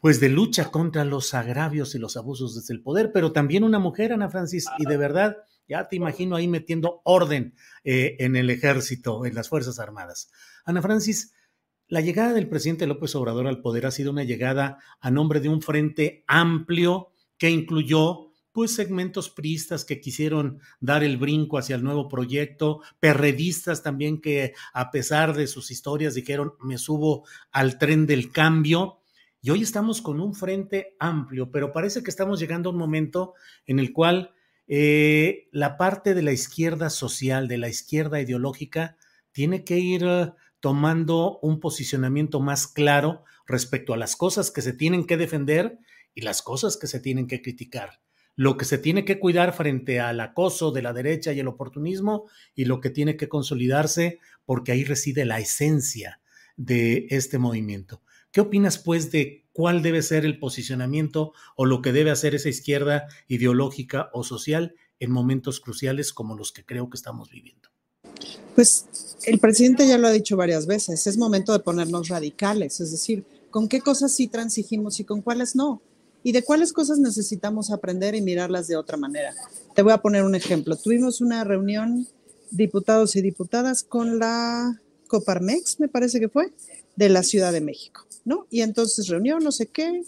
[0.00, 3.78] pues de lucha contra los agravios y los abusos desde el poder, pero también una
[3.78, 5.38] mujer, Ana Francis, y de verdad
[5.68, 10.30] ya te imagino ahí metiendo orden eh, en el ejército, en las Fuerzas Armadas.
[10.64, 11.32] Ana Francis,
[11.88, 15.48] la llegada del presidente López Obrador al poder ha sido una llegada a nombre de
[15.48, 18.26] un frente amplio que incluyó
[18.56, 24.54] pues segmentos priistas que quisieron dar el brinco hacia el nuevo proyecto, perredistas también que
[24.72, 29.02] a pesar de sus historias dijeron me subo al tren del cambio.
[29.42, 33.34] Y hoy estamos con un frente amplio, pero parece que estamos llegando a un momento
[33.66, 34.32] en el cual
[34.68, 38.96] eh, la parte de la izquierda social, de la izquierda ideológica,
[39.32, 44.72] tiene que ir uh, tomando un posicionamiento más claro respecto a las cosas que se
[44.72, 45.78] tienen que defender
[46.14, 48.00] y las cosas que se tienen que criticar.
[48.34, 52.28] Lo que se tiene que cuidar frente al acoso de la derecha y el oportunismo
[52.54, 56.20] y lo que tiene que consolidarse porque ahí reside la esencia
[56.56, 58.02] de este movimiento.
[58.32, 62.50] ¿Qué opinas, pues, de cuál debe ser el posicionamiento o lo que debe hacer esa
[62.50, 67.70] izquierda ideológica o social en momentos cruciales como los que creo que estamos viviendo?
[68.54, 72.90] Pues el presidente ya lo ha dicho varias veces, es momento de ponernos radicales, es
[72.90, 75.80] decir, con qué cosas sí transigimos y con cuáles no,
[76.22, 79.34] y de cuáles cosas necesitamos aprender y mirarlas de otra manera.
[79.74, 80.76] Te voy a poner un ejemplo.
[80.76, 82.06] Tuvimos una reunión,
[82.50, 86.52] diputados y diputadas, con la Coparmex, me parece que fue,
[86.96, 88.06] de la Ciudad de México.
[88.26, 88.46] ¿no?
[88.50, 90.02] Y entonces reunión, no sé qué,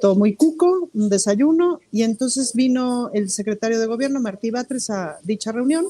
[0.00, 5.18] todo muy cuco, un desayuno, y entonces vino el secretario de gobierno, Martí Batres, a
[5.22, 5.86] dicha reunión,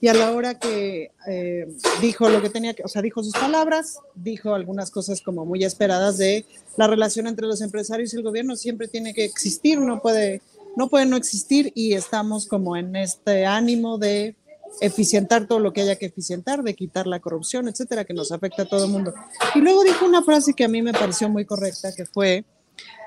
[0.00, 1.68] y a la hora que eh,
[2.00, 5.64] dijo lo que tenía que, o sea, dijo sus palabras, dijo algunas cosas como muy
[5.64, 6.44] esperadas de
[6.76, 10.40] la relación entre los empresarios y el gobierno siempre tiene que existir, no puede,
[10.76, 14.36] no puede no existir, y estamos como en este ánimo de
[14.80, 18.62] eficientar todo lo que haya que eficientar, de quitar la corrupción, etcétera, que nos afecta
[18.62, 19.14] a todo el mundo.
[19.54, 22.44] Y luego dijo una frase que a mí me pareció muy correcta, que fue,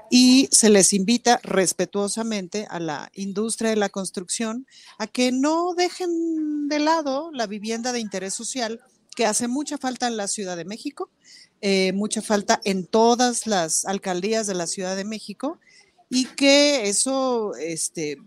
[0.09, 6.67] y se les invita respetuosamente a la industria de la construcción a que no dejen
[6.67, 8.81] de lado la vivienda de interés social,
[9.15, 11.09] que hace mucha falta en la Ciudad de México,
[11.61, 15.59] eh, mucha falta en todas las alcaldías de la Ciudad de México,
[16.09, 18.17] y que eso, este,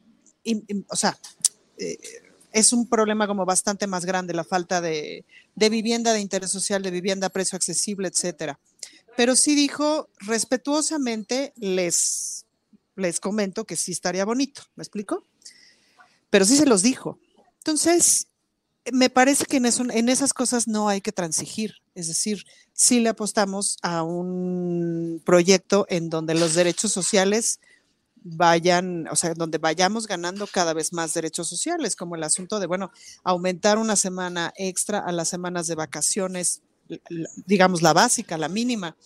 [0.89, 1.19] o sea,
[1.77, 1.99] eh,
[2.55, 5.25] es un problema como bastante más grande, la falta de,
[5.57, 8.61] vivienda de interés social, de vivienda a precio accesible, etcétera.
[9.17, 12.47] Pero sí dijo, respetuosamente, les,
[12.95, 15.25] les comento que sí estaría bonito, ¿me explico?
[16.31, 17.19] Pero sí se los dijo.
[17.59, 18.29] Entonces,
[18.93, 21.83] me parece que en, en esas cosas no hay que transigir.
[21.97, 27.59] Es decir, sí le apostamos a un proyecto en donde los derechos sociales
[28.25, 32.67] vayan, o sea, donde vayamos ganando cada vez más derechos sociales, como el asunto de,
[32.67, 32.91] bueno,
[33.23, 36.63] aumentar una semana extra a las semanas de vacaciones,
[37.47, 38.97] digamos la básica, la mínima,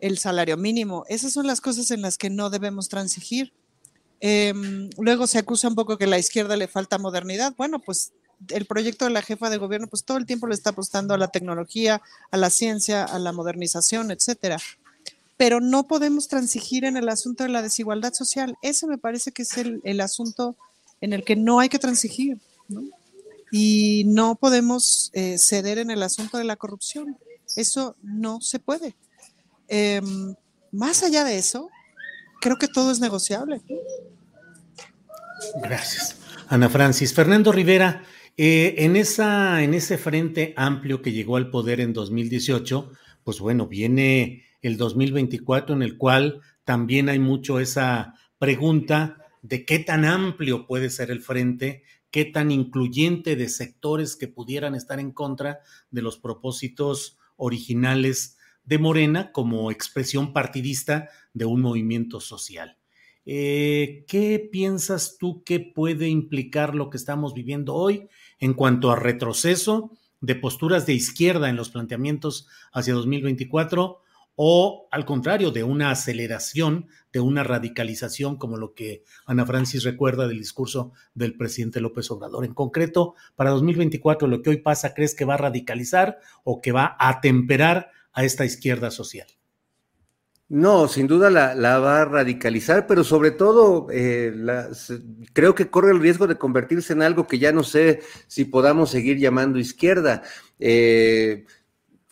[0.00, 1.04] el salario mínimo.
[1.08, 3.52] Esas son las cosas en las que no debemos transigir.
[4.20, 7.54] Em, luego se acusa un poco que a la izquierda le falta modernidad.
[7.56, 8.12] Bueno, pues
[8.48, 11.18] el proyecto de la jefa de gobierno, pues todo el tiempo le está apostando a
[11.18, 14.58] la tecnología, a la ciencia, a la modernización, etcétera
[15.40, 18.58] pero no podemos transigir en el asunto de la desigualdad social.
[18.60, 20.54] Ese me parece que es el, asunto
[21.00, 22.36] en el que no hay que transigir.
[23.50, 27.16] Y no podemos eh, ceder en el asunto de la corrupción.
[27.56, 28.94] Eso no se puede.
[29.66, 30.34] Em,
[30.72, 31.70] más allá de eso,
[32.42, 33.62] creo que todo es negociable.
[35.62, 36.16] Gracias.
[36.48, 37.14] Ana Francis.
[37.14, 38.04] Fernando Rivera,
[38.36, 42.92] eh, en, esa, en ese frente amplio que llegó al poder en 2018,
[43.24, 49.78] pues bueno, viene el 2024, en el cual también hay mucho esa pregunta de qué
[49.78, 55.12] tan amplio puede ser el frente, qué tan incluyente de sectores que pudieran estar en
[55.12, 62.76] contra de los propósitos originales de Morena como expresión partidista de un movimiento social.
[63.26, 68.08] Eh, ¿Qué piensas tú que puede implicar lo que estamos viviendo hoy
[68.38, 74.02] en cuanto a retroceso de posturas de izquierda en los planteamientos hacia 2024
[74.36, 80.26] o al contrario, de una aceleración, de una radicalización, como lo que Ana Francis recuerda
[80.28, 82.44] del discurso del presidente López Obrador.
[82.44, 86.72] En concreto, para 2024, lo que hoy pasa, ¿crees que va a radicalizar o que
[86.72, 89.28] va a atemperar a esta izquierda social?
[90.50, 94.34] No, sin duda la, va a radicalizar, pero sobre todo eh,
[95.32, 98.90] creo que corre el riesgo de convertirse en algo que ya no sé si podamos
[98.90, 100.22] seguir llamando izquierda.
[100.58, 101.44] Eh,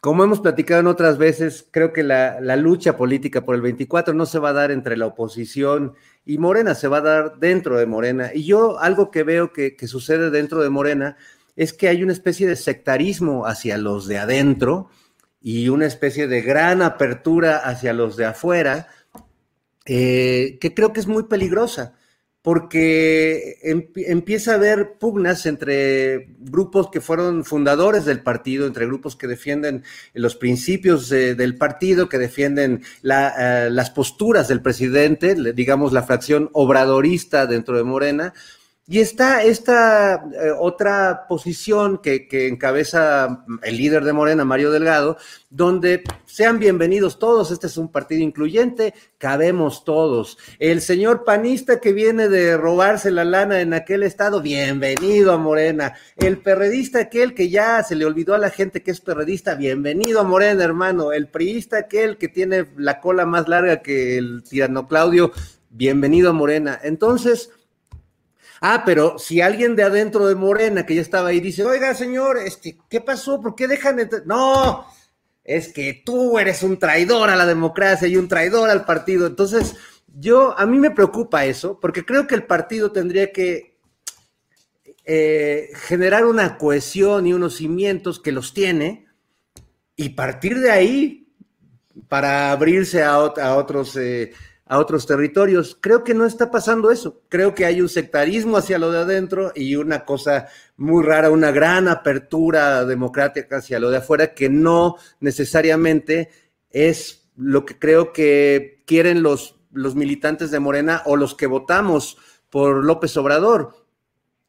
[0.01, 4.27] como hemos platicado en otras veces, creo que la, lucha política por el 24 no
[4.27, 5.95] se va a dar entre la oposición
[6.25, 8.31] y Morena, se va a dar dentro de Morena.
[8.33, 11.17] Y yo algo que veo que, sucede dentro de Morena
[11.57, 14.89] es que hay una especie de sectarismo hacia los de adentro
[15.41, 18.87] y una especie de gran apertura hacia los de afuera,
[19.85, 21.98] eh, que creo que es muy peligrosa
[22.43, 29.27] porque empieza a haber pugnas entre grupos que fueron fundadores del partido, entre grupos que
[29.27, 29.83] defienden
[30.15, 37.47] los principios del partido, que defienden eh, las posturas del presidente, digamos la fracción obradorista
[37.47, 38.33] dentro de Morena,
[38.91, 45.19] y está esta eh, otra posición que, encabeza el líder de Morena, Mario Delgado,
[45.51, 50.39] donde sean bienvenidos todos, este es un partido incluyente, cabemos todos.
[50.59, 55.93] El señor panista que viene de robarse la lana en aquel estado, bienvenido a Morena.
[56.17, 60.21] El perredista aquel que ya se le olvidó a la gente que es perredista, bienvenido
[60.21, 61.13] a Morena, hermano.
[61.13, 65.33] El priista aquel que tiene la cola más larga que el tirano Claudio,
[65.69, 66.81] bienvenido a Morena.
[66.83, 67.51] Entonces,
[68.61, 72.39] Ah, pero si alguien de adentro de Morena que ya estaba ahí dice, oiga, señor,
[72.39, 73.41] este, ¿qué pasó?
[73.41, 74.23] ¿Por qué dejan entrar?
[74.27, 74.87] No,
[75.45, 79.27] es que tú eres un traidor a la democracia y un traidor al partido.
[79.27, 83.79] Entonces, yo, a mí me preocupa eso, porque creo que el partido tendría que
[85.05, 89.07] eh, generar una cohesión y unos cimientos que los tiene
[89.97, 91.33] y partir de ahí
[92.09, 94.33] para abrirse a, otros eh,
[94.69, 95.77] a otros territorios.
[95.81, 97.23] Creo que no está pasando eso.
[97.29, 101.51] Creo que hay un sectarismo hacia lo de adentro y una cosa muy rara, una
[101.51, 106.31] gran apertura democrática hacia lo de afuera que no necesariamente
[106.71, 112.19] es lo que creo que quieren los los militantes de Morena o los que votamos
[112.51, 113.87] por López Obrador.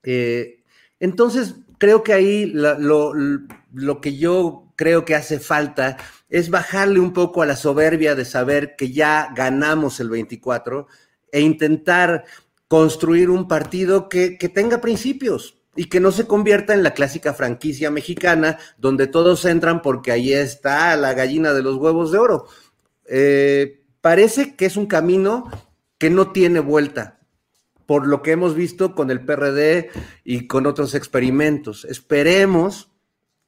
[0.03, 0.63] Eh,
[0.99, 3.13] entonces, creo que ahí lo,
[3.73, 5.97] lo que yo creo que hace falta
[6.29, 10.87] es bajarle un poco a la soberbia de saber que ya ganamos el 24
[11.31, 12.25] e intentar
[12.67, 17.89] construir un partido que, tenga principios y que no se convierta en la clásica franquicia
[17.89, 22.47] mexicana donde todos entran porque ahí está la gallina de los huevos de oro.
[23.05, 25.49] Eh, parece que es un camino
[25.97, 27.19] que no tiene vuelta,
[27.87, 29.89] por lo que hemos visto con el PRD
[30.23, 31.85] y con otros experimentos.
[31.85, 32.88] Esperemos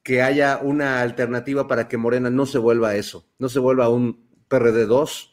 [0.02, 3.86] que haya una alternativa para que Morena no se vuelva a eso, no se vuelva
[3.86, 5.32] a un PRD 2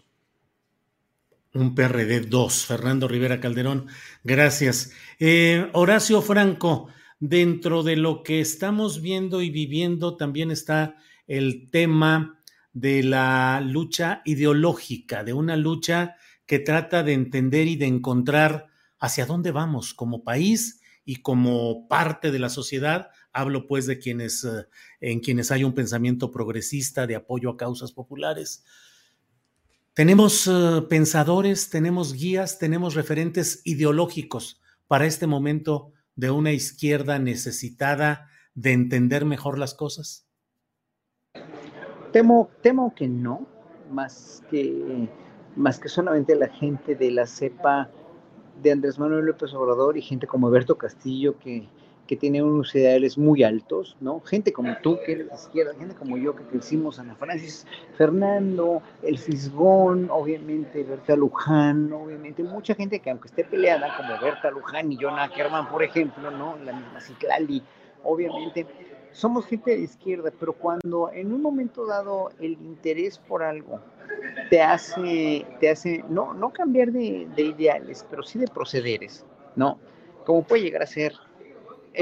[1.54, 2.66] un PRD 2.
[2.66, 3.88] Fernando Rivera Calderón,
[4.24, 4.92] gracias.
[5.20, 6.90] Eh, Horacio Franco,
[7.20, 10.96] dentro de lo que estamos viendo y viviendo también está
[11.28, 12.40] el tema
[12.74, 16.16] de la lucha ideológica, de una lucha
[16.46, 18.68] que trata de entender y de encontrar
[19.00, 23.10] hacia dónde vamos como país y como parte de la sociedad.
[23.32, 24.68] Hablo pues de quienes eh,
[25.02, 28.64] en quienes hay un pensamiento progresista de apoyo a causas populares.
[29.94, 38.30] Tenemos eh, pensadores, tenemos guías, tenemos referentes ideológicos para este momento de una izquierda necesitada
[38.56, 40.28] de entender mejor las cosas.
[42.12, 43.48] Temo, temo que no,
[43.92, 45.10] más que,
[45.56, 47.90] más que solamente la gente de la cepa
[48.62, 51.68] de Andrés Manuel López Obrador y gente como Alberto Castillo que,
[52.10, 54.20] que tiene unos ideales muy altos, ¿no?
[54.22, 57.68] Gente como tú, que eres de izquierda, gente como yo, que crecimos Ana Francis,
[58.00, 64.50] Fernando, el Fisgón, obviamente Berta Luján, obviamente mucha gente que aunque esté peleada, como Berta
[64.50, 66.58] Luján y Jonah Ackerman, por ejemplo, ¿no?
[66.66, 67.62] La misma Ciclali,
[68.04, 68.66] obviamente,
[69.12, 73.82] somos gente de izquierda, pero cuando en un momento dado el interés por algo
[74.50, 79.78] te hace, te hace no, no cambiar de, de ideales, pero sí de procederes, ¿no?
[80.26, 81.14] Como puede llegar a ser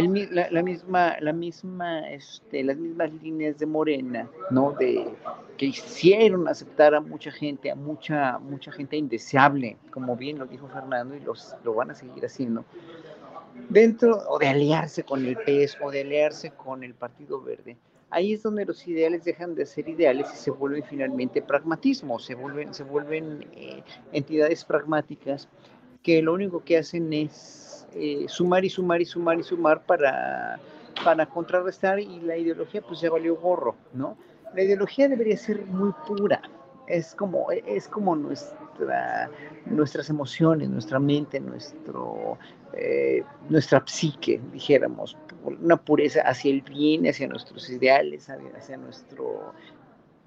[0.04, 4.74] la, misma, la misma, este, las mismas líneas de Morena, ¿no?
[4.74, 5.08] De
[5.58, 10.68] que hicieron aceptar a mucha gente, a mucha, mucha gente indeseable, como bien lo dijo
[10.68, 12.64] Fernando, y los, lo van a seguir haciendo,
[13.70, 17.78] dentro, o de aliarse con el PES, o de aliarse con el Partido Verde.
[18.10, 22.36] Ahí es donde los ideales dejan de ser ideales y se vuelven finalmente pragmatismo, se
[22.36, 23.84] vuelven, se vuelven eh,
[24.14, 25.50] entidades pragmáticas
[26.04, 27.67] que lo único que hacen es
[28.00, 30.60] eh, sumar y sumar y sumar y sumar para,
[31.04, 34.18] para contrarrestar y la ideología pues ya valió gorro, ¿no?
[34.54, 36.42] La ideología debería ser muy pura,
[36.88, 39.30] es como, es como nuestra,
[39.66, 42.38] nuestras emociones, nuestra mente, nuestro,
[42.74, 49.54] eh, nuestra psique, dijéramos, una pureza hacia el bien, hacia nuestros ideales, hacia nuestro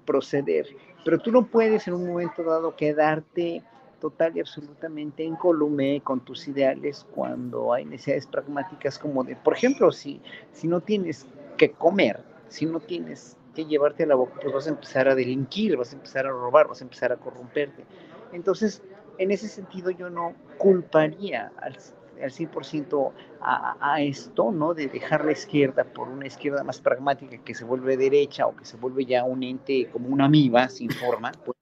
[0.05, 0.67] proceder.
[1.03, 3.63] Pero tú no puedes en un momento dado quedarte
[4.01, 9.91] total y absolutamente incólume con tus ideales cuando hay necesidades pragmáticas como de, por ejemplo,
[9.93, 10.19] si,
[10.51, 11.25] si no tienes
[11.57, 15.15] que comer, si no tienes que llevarte a la boca, pues vas a empezar a
[15.15, 17.85] delinquir, vas a empezar a robar, vas a empezar a corromperte.
[18.33, 18.81] Entonces,
[19.17, 21.77] en ese sentido yo no culparía al,
[22.21, 24.73] al 100% a, a, esto, ¿no?
[24.73, 28.65] De dejar la izquierda por una izquierda más pragmática que se vuelve derecha o que
[28.65, 31.60] se vuelve ya un ente como una amiba sin forma, pues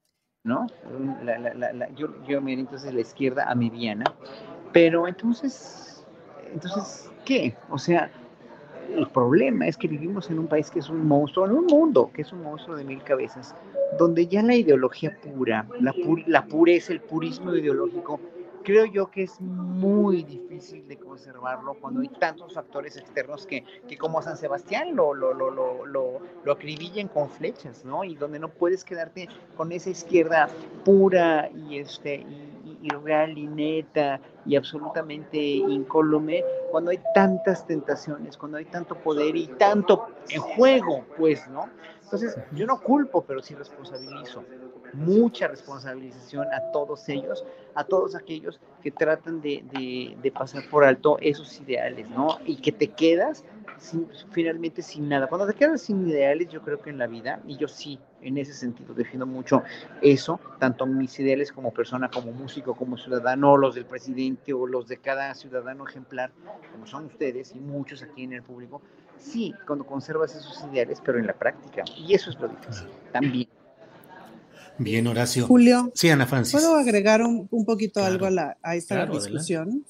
[0.50, 0.68] ¿no?
[1.96, 4.04] yo, yo me entonces la izquierda a mi Viana,
[4.74, 6.06] pero entonces,
[6.52, 7.56] entonces, ¿qué?
[7.70, 8.12] O sea,
[8.96, 12.10] el problema es que vivimos en un país que es un monstruo, en un mundo
[12.14, 13.56] que es un monstruo de mil cabezas,
[13.98, 15.94] donde ya la ideología pura, la,
[16.26, 18.20] la pureza, el purismo ideológico
[18.70, 23.98] creo yo que es muy difícil de conservarlo cuando hay tantos factores externos que, que
[23.98, 28.04] como San Sebastián lo, lo, lo, lo, lo, acribillan con flechas, ¿no?
[28.04, 30.50] Y donde no puedes quedarte con esa izquierda
[30.86, 38.38] pura y, este, y, y real y neta y absolutamente incólume cuando hay tantas tentaciones,
[38.38, 41.72] cuando hay tanto poder y tanto en juego, pues, ¿no?
[42.04, 44.44] Entonces, yo no culpo, pero sí responsabilizo
[44.94, 49.64] mucha responsabilización a todos ellos, a todos aquellos que tratan de,
[50.22, 52.40] de, pasar por alto esos ideales, ¿no?
[52.46, 53.44] Y que te quedas
[54.32, 55.28] finalmente sin nada.
[55.28, 58.38] Cuando te quedas sin ideales, yo creo que en la vida, y yo sí, en
[58.38, 59.64] ese sentido, defiendo mucho
[60.02, 64.88] eso, tanto mis ideales como persona, como músico, como ciudadano, los del presidente o los
[64.88, 66.32] de cada ciudadano ejemplar,
[66.72, 68.82] como son ustedes y muchos aquí en el público,
[69.18, 71.84] sí, cuando conservas esos ideales, pero en la práctica.
[71.98, 73.48] Y eso es lo difícil, también.
[74.80, 75.46] Bien, Horacio.
[75.46, 75.92] Julio.
[75.94, 76.54] Sí, Ana Francis.
[76.54, 78.28] ¿Puedo agregar un, poquito algo
[78.62, 79.86] a, esta discusión?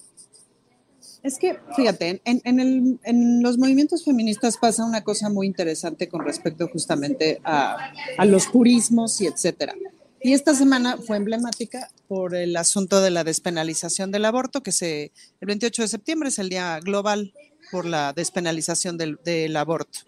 [1.22, 7.40] Es que, fíjate, en, los movimientos feministas pasa una cosa muy interesante con respecto justamente
[7.44, 7.92] a,
[8.26, 9.76] los purismos y etcétera.
[10.22, 15.12] Y esta semana fue emblemática por el asunto de la despenalización del aborto, que se,
[15.40, 17.34] el 28 de septiembre es el Día Global
[17.72, 20.00] por la despenalización del, del aborto.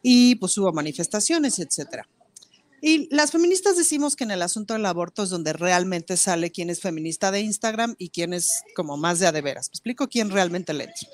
[0.00, 2.06] Y pues hubo manifestaciones, etcétera.
[2.88, 6.70] Y las feministas decimos que en el asunto del aborto es donde realmente sale quién
[6.70, 9.70] es feminista de Instagram y quién es como más de a de veras.
[9.70, 11.08] Me explico quién realmente le entra.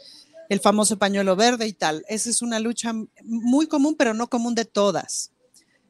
[0.50, 2.04] El famoso pañuelo verde y tal.
[2.08, 2.92] Esa es una lucha
[3.22, 5.32] muy común, pero no común de todas.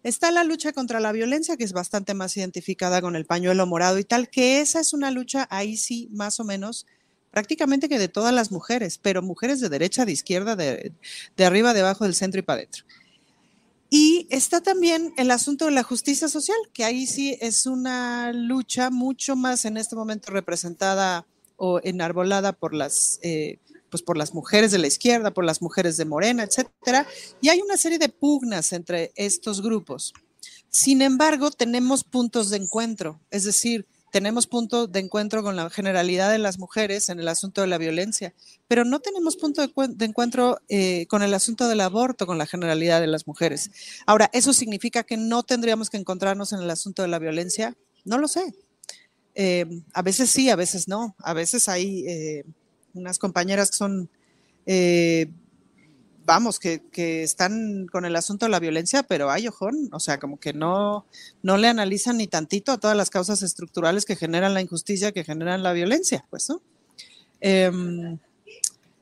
[0.04, 3.98] Está la lucha contra la violencia, que es bastante más identificada con el pañuelo morado
[3.98, 6.86] y tal, que esa es una lucha ahí sí, más o menos,
[7.32, 10.92] prácticamente que de todas las mujeres, pero mujeres de derecha, de izquierda, de,
[11.36, 12.84] de arriba, debajo, del centro y para adentro.
[13.94, 18.88] Y está también el asunto de la justicia social, que ahí sí es una lucha
[18.88, 21.26] mucho más en este momento representada
[21.56, 23.58] o enarbolada por las, eh,
[23.90, 27.06] pues por las mujeres de la izquierda, por las mujeres de Morena, etcétera.
[27.42, 30.14] Y hay una serie de pugnas entre estos grupos.
[30.70, 36.30] Sin embargo, tenemos puntos de encuentro, es decir, tenemos punto de encuentro con la generalidad
[36.30, 38.34] de las mujeres en el asunto de la violencia,
[38.68, 43.00] pero no tenemos punto de, encuentro eh, con el asunto del aborto, con la generalidad
[43.00, 43.70] de las mujeres.
[44.04, 47.74] Ahora, ¿eso significa que no tendríamos que encontrarnos en el asunto de la violencia?
[48.04, 48.54] No lo sé.
[49.34, 51.16] Eh, a veces sí, a veces no.
[51.18, 52.44] A veces hay eh,
[52.92, 54.10] unas compañeras que son
[56.32, 56.80] vamos, que,
[57.22, 61.04] están con el asunto de la violencia, pero hay ojón, o sea, como que no,
[61.42, 65.24] no le analizan ni tantito a todas las causas estructurales que generan la injusticia, que
[65.24, 66.62] generan la violencia, pues, ¿no?
[67.40, 68.18] Em,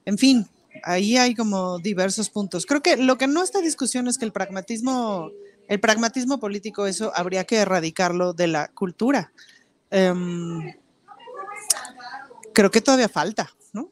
[0.06, 0.44] en fin,
[0.82, 2.66] ahí hay como diversos puntos.
[2.66, 5.30] Creo que lo que no está discusión es que el pragmatismo,
[5.68, 9.32] el pragmatismo político, eso habría que erradicarlo de la cultura.
[9.92, 10.74] Em,
[12.52, 13.88] creo que todavía falta, ¿no?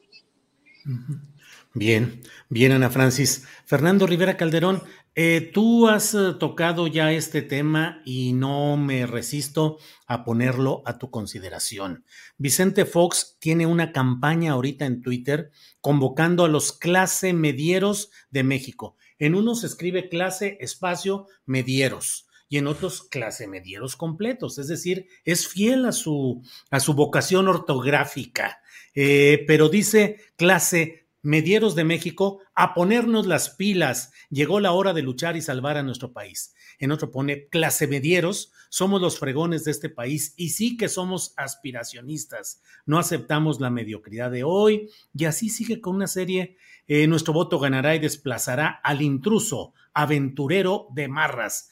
[1.75, 3.45] Bien, bien, Ana Francis.
[3.65, 4.81] Fernando Rivera Calderón,
[5.13, 10.97] eh, tú has eh, tocado ya este tema y no me resisto a ponerlo a
[10.97, 12.05] tu consideración.
[12.39, 18.97] Vicente Fox tiene una campaña ahorita en Twitter convocando a los clase medieros de México.
[19.19, 25.47] En unos escribe clase espacio medieros y en otros clase medieros completos, es decir, es
[25.47, 26.41] fiel a su,
[26.71, 28.59] a su vocación ortográfica,
[28.95, 34.11] eh, pero dice clase Medieros de México, a ponernos las pilas.
[34.29, 36.53] Llegó la hora de luchar y salvar a nuestro país.
[36.79, 41.33] En otro pone, clase medieros, somos los fregones de este país y sí que somos
[41.35, 42.61] aspiracionistas.
[42.85, 46.55] No aceptamos la mediocridad de hoy y así sigue con una serie.
[46.87, 51.69] Eh, nuestro voto ganará y desplazará al intruso, aventurero de marras.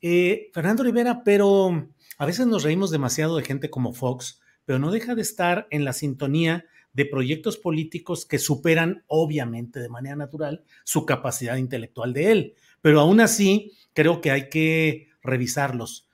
[0.00, 1.88] Eh, Fernando Rivera, pero
[2.18, 5.84] a veces nos reímos demasiado de gente como Fox, pero no deja de estar en
[5.84, 12.32] la sintonía de proyectos políticos que superan, obviamente, de manera natural, su capacidad intelectual de
[12.32, 12.54] él.
[12.80, 16.08] Pero aún así, creo que hay que revisarlos.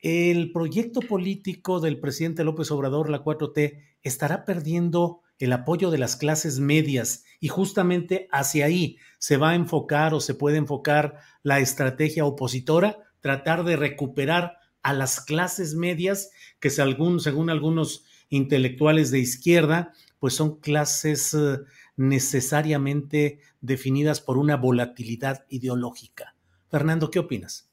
[0.00, 6.16] El proyecto político del presidente López Obrador, la 4T, estará perdiendo el apoyo de las
[6.16, 11.60] clases medias y justamente hacia ahí se va a enfocar o se puede enfocar la
[11.60, 16.30] estrategia opositora, tratar de recuperar a las clases medias
[16.60, 21.60] que según, según algunos intelectuales de izquierda, pues son clases eh,
[21.96, 26.34] necesariamente definidas por una volatilidad ideológica.
[26.68, 27.67] Fernando, ¿qué opinas?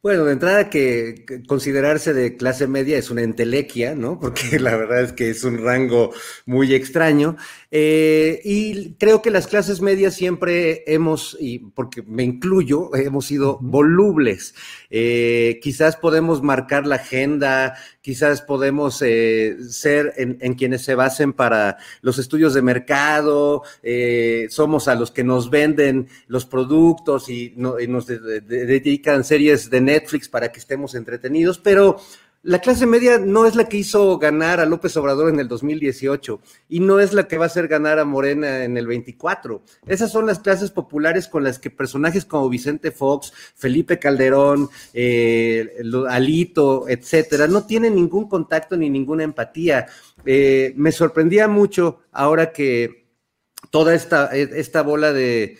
[0.00, 4.20] Bueno, de entrada que considerarse de clase media es una entelequia, ¿no?
[4.20, 6.12] Porque la verdad es que es un rango
[6.46, 7.36] muy extraño.
[7.72, 13.58] Eh, y creo que las clases medias siempre hemos, y porque me incluyo, hemos sido
[13.60, 14.54] volubles.
[14.88, 21.76] Eh, quizás podemos marcar la agenda, quizás podemos eh, ser en, quienes se basen para
[22.02, 23.62] los estudios de mercado,
[24.48, 30.52] somos a los que nos venden los productos y, nos dedican series de Netflix para
[30.52, 31.98] que estemos entretenidos, pero
[32.44, 36.40] la clase media no es la que hizo ganar a López Obrador en el 2018
[36.68, 39.60] y no es la que va a hacer ganar a Morena en el 24.
[39.86, 45.82] Esas son las clases populares con las que personajes como Vicente Fox, Felipe Calderón, eh,
[46.08, 49.86] Alito, etcétera, no tienen ningún contacto ni ninguna empatía.
[50.24, 53.08] Eh, me sorprendía mucho ahora que
[53.70, 55.58] toda esta, esta bola de,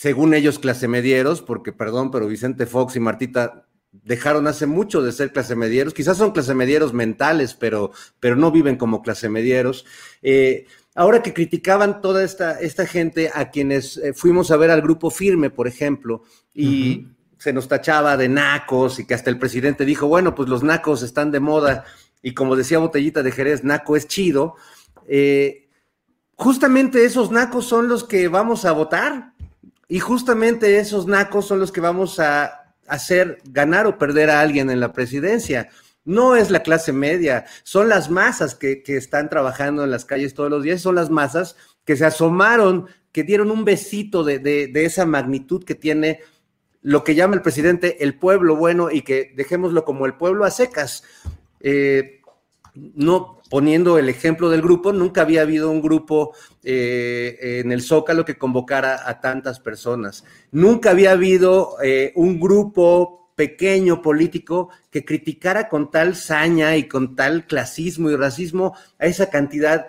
[0.00, 5.10] según ellos, clase medieros, porque perdón, pero Vicente Fox y Martita dejaron hace mucho de
[5.10, 7.90] ser clase medieros, quizás son clase medieros mentales, pero,
[8.20, 9.84] pero no viven como clase medieros.
[10.22, 14.82] Eh, ahora que criticaban toda esta, esta gente a quienes eh, fuimos a ver al
[14.82, 16.22] grupo firme, por ejemplo,
[16.54, 20.62] y se nos tachaba de nacos y que hasta el presidente dijo, bueno, pues los
[20.62, 21.84] nacos están de moda
[22.22, 24.54] y como decía Botellita de Jerez, naco es chido.
[25.08, 25.68] Eh,
[26.36, 29.32] justamente esos nacos son los que vamos a votar
[29.88, 34.70] y justamente esos nacos son los que vamos a hacer ganar o perder a alguien
[34.70, 35.70] en la presidencia.
[36.04, 40.50] No es la clase media, son las masas que, están trabajando en las calles todos
[40.50, 45.64] los días, son las masas que se asomaron, que dieron un besito de, esa magnitud
[45.64, 46.20] que tiene
[46.82, 50.50] lo que llama el presidente el pueblo bueno y que dejémoslo como el pueblo a
[50.50, 51.02] secas.
[51.60, 52.17] Eh,
[52.94, 58.24] no poniendo el ejemplo del grupo, nunca había habido un grupo eh, en el Zócalo
[58.24, 60.24] que convocara a tantas personas.
[60.52, 67.14] Nunca había habido eh, un grupo pequeño político que criticara con tal saña y con
[67.14, 69.86] tal clasismo y racismo a esa cantidad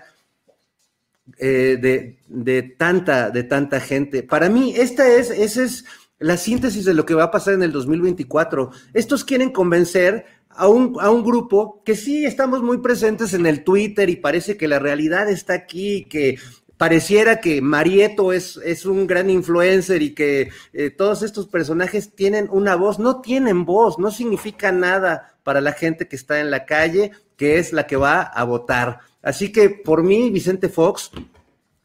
[1.37, 4.23] eh, de, tanta, de tanta gente.
[4.23, 5.85] Para mí, esta es, esa es
[6.19, 8.71] la síntesis de lo que va a pasar en el 2024.
[8.93, 10.25] Estos quieren convencer
[10.59, 14.57] a un, a un grupo que sí estamos muy presentes en el Twitter y parece
[14.57, 16.37] que la realidad está aquí, que
[16.75, 22.49] pareciera que Marieto es, es un gran influencer y que eh, todos estos personajes tienen
[22.51, 26.65] una voz, no tienen voz, no significa nada para la gente que está en la
[26.65, 28.99] calle, que es la que va a votar.
[29.21, 31.09] Así que por mí, Vicente Fox,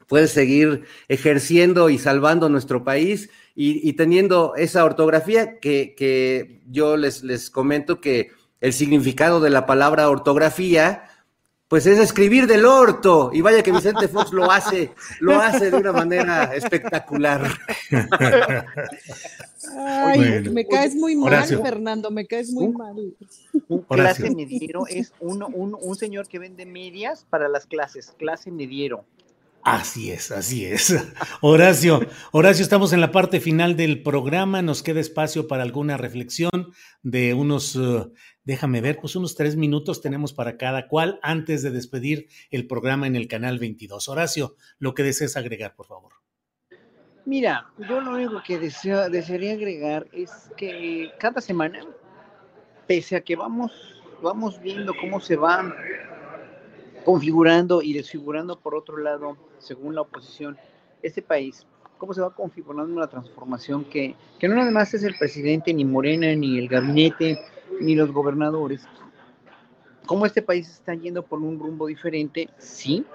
[0.05, 7.23] puede seguir ejerciendo y salvando nuestro país y, teniendo esa ortografía que, que yo les,
[7.23, 8.31] les comento que
[8.65, 11.03] el significado de la palabra ortografía,
[11.67, 13.29] pues es escribir del orto.
[13.31, 14.89] Y vaya que Vicente Fox lo hace,
[15.19, 17.47] lo hace de una manera espectacular.
[19.77, 23.13] Ay, me caes muy mal, Fernando, me caes muy mal.
[23.67, 28.49] Un clase mediero es uno, un, un señor que vende medias para las clases, clase
[28.49, 29.05] mediero.
[29.65, 30.95] Así es, así es.
[31.41, 31.99] Horacio,
[32.31, 34.61] Horacio, estamos en la parte final del programa.
[34.61, 38.13] Nos queda espacio para alguna reflexión de unos, uh,
[38.43, 43.07] déjame ver, pues unos tres minutos tenemos para cada cual antes de despedir el programa
[43.07, 44.07] en el canal 22.
[44.07, 46.13] Horacio, lo que desees agregar, por favor.
[47.25, 51.79] Mira, yo lo único que deseo, desearía agregar es que cada semana,
[52.85, 53.71] pese a que vamos,
[54.21, 55.73] vamos viendo cómo se van
[57.05, 60.57] configurando y desfigurando por otro lado, según la oposición,
[61.03, 61.65] este país,
[61.97, 65.85] cómo se va configurando una transformación que, que no nada más es el presidente, ni
[65.85, 67.39] Morena, ni el gabinete,
[67.79, 68.85] ni los gobernadores.
[70.05, 73.05] Cómo este país está yendo por un rumbo diferente, sí.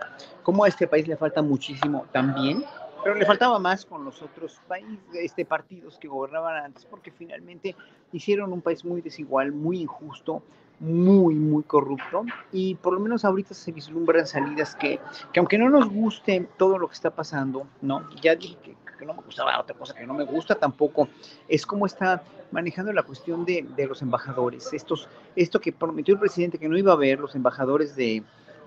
[0.42, 2.64] Cómo a este país le falta muchísimo también,
[3.02, 7.74] pero le faltaba más con los otros países, este, partidos que gobernaban antes, porque finalmente
[8.12, 10.42] hicieron un país muy desigual, muy injusto,
[10.80, 14.98] muy, muy corrupto y por lo menos ahorita se vislumbran salidas que,
[15.32, 18.08] que aunque no nos guste todo lo que está pasando, ¿no?
[18.22, 21.08] Ya dije que, no me gustaba otra cosa que no me gusta tampoco,
[21.48, 26.20] es cómo está manejando la cuestión de, de, los embajadores, estos, esto que prometió el
[26.20, 28.22] presidente que no iba a haber, los embajadores de,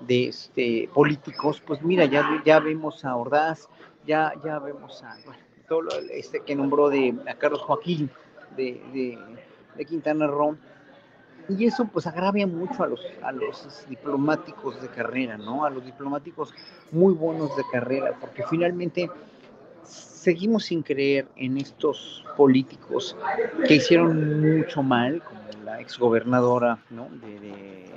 [0.08, 3.70] de este, políticos, pues mira, ya, ya vemos a Ordaz,
[4.08, 5.16] ya, ya vemos a,
[5.68, 8.10] todo este que nombró de, a Carlos Joaquín
[8.58, 9.20] de, de,
[9.76, 10.58] de Quintana Roo,
[11.50, 15.66] y eso pues agravia mucho a los, a los diplomáticos de carrera, ¿no?
[15.66, 16.54] A los diplomáticos
[16.92, 19.10] muy buenos de carrera, porque finalmente
[19.84, 23.18] seguimos sin creer en estos políticos
[23.68, 27.10] que hicieron mucho mal, como la exgobernadora, ¿no?
[27.10, 27.94] De, de,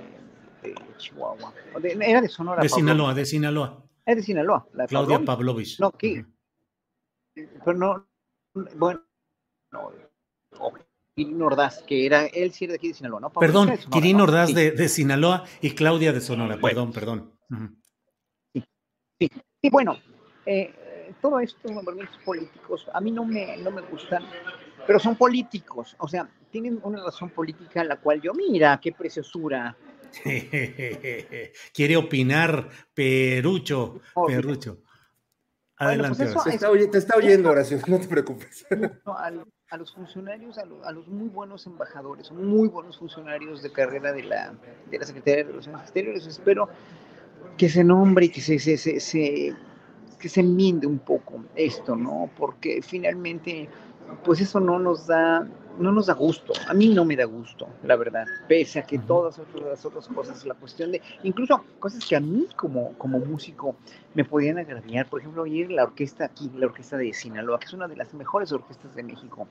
[0.96, 1.52] Chihuahua.
[2.00, 2.62] era de Sonora.
[2.62, 3.84] De Sinaloa, de Sinaloa.
[4.04, 4.66] Es de Sinaloa.
[4.72, 5.78] La Claudia Pavlovich.
[5.78, 6.24] No, ¿qué?
[7.34, 8.08] Pero no,
[8.76, 9.02] bueno,
[9.70, 9.92] no,
[11.16, 13.32] Kirin Ordaz, que era él sí era de aquí de Sinaloa, ¿no?
[13.32, 17.32] perdón, Kirin Ordaz de, Sinaloa y Claudia de Sonora, perdón, perdón.
[18.52, 18.62] sí,
[19.18, 19.30] sí,
[19.62, 19.98] sí, bueno,
[20.44, 24.24] eh, todo esto, movimientos políticos, a mí no me, no me gustan,
[24.86, 29.74] pero son políticos, o sea, tienen una razón política la cual yo, mira, qué preciosura.
[31.72, 34.82] Quiere opinar Perucho, Perucho.
[35.78, 36.26] Pues Adelante.
[36.90, 38.66] te, está, oyendo, Horacio, no te preocupes.
[39.70, 44.54] A los funcionarios, a, los muy buenos embajadores, muy buenos funcionarios de carrera de la,
[44.90, 46.26] de la Secretaría de Relaciones Exteriores.
[46.26, 46.68] Espero
[47.56, 49.56] que se nombre y que se, se,
[50.20, 52.30] que se enmiende un poco esto, ¿no?
[52.36, 53.68] Porque finalmente,
[54.24, 55.48] pues eso no nos da,
[55.78, 56.52] no nos da gusto.
[56.68, 58.26] A mí no me da gusto, la verdad.
[58.48, 62.46] Pese a que todas las otras cosas, la cuestión de, incluso cosas que a mí
[62.56, 63.76] como, como músico
[64.14, 65.08] me podían agraviar.
[65.08, 68.12] Por ejemplo, oír la orquesta aquí, la orquesta de Sinaloa, que es una de las
[68.14, 69.46] mejores orquestas de México.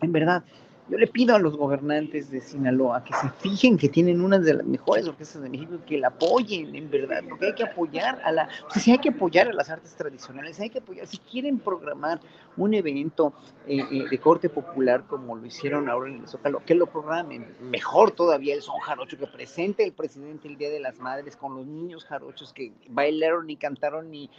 [0.00, 0.44] En verdad,
[0.88, 4.54] yo le pido a los gobernantes de Sinaloa que se fijen que tienen una de
[4.54, 8.20] las mejores orquestas de México y que la apoyen, en verdad, porque hay que apoyar
[8.24, 11.18] a la, o sea, hay que apoyar a las artes tradicionales, hay que apoyar, si
[11.18, 12.20] quieren programar
[12.56, 13.34] un evento
[13.66, 17.46] eh, eh, de corte popular como lo hicieron ahora en el Zócalo, que lo programen,
[17.60, 21.54] mejor todavía el son jarocho, que presente el presidente el Día de las Madres con
[21.54, 24.30] los niños jarochos que bailaron y cantaron y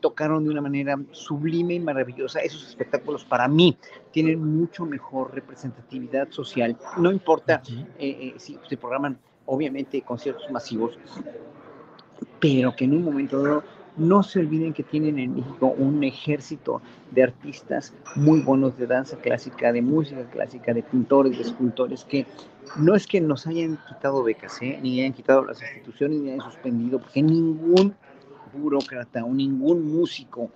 [0.00, 3.76] tocaron de una manera sublime y maravillosa, esos espectáculos para mí
[4.16, 6.74] tienen mucho mejor representatividad social.
[6.96, 7.60] No importa
[7.98, 10.98] eh, si se programan, obviamente, conciertos masivos,
[12.40, 13.62] pero que en un momento dado
[13.98, 19.18] no se olviden que tienen en México un ejército de artistas muy buenos de danza
[19.18, 22.24] clásica, de música clásica, de pintores, de escultores, que
[22.78, 24.78] no es que nos hayan quitado becas, ¿eh?
[24.82, 27.94] ni hayan quitado las instituciones, ni hayan suspendido, porque ningún
[28.54, 30.50] burócrata o ningún músico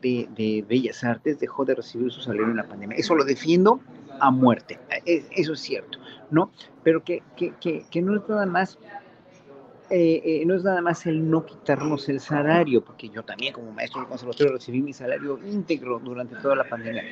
[0.00, 2.96] de, Bellas Artes dejó de recibir su salario en la pandemia.
[2.96, 3.80] Eso lo defiendo
[4.20, 5.98] a muerte, e, eso es cierto,
[6.30, 6.50] ¿no?
[6.82, 8.78] Pero que, que, que no es nada más
[9.90, 13.72] eh, eh, no es nada más el no quitarnos el salario, porque yo también como
[13.72, 17.04] maestro del conservatorio recibí mi salario íntegro durante toda la pandemia,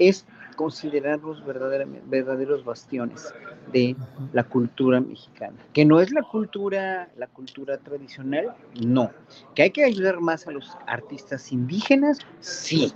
[0.00, 3.32] es considerarlos verdaderos bastiones
[3.72, 3.96] de
[4.32, 9.10] la cultura mexicana, que no es la cultura, la cultura tradicional, no,
[9.54, 12.92] que hay que ayudar más a los artistas indígenas, sí,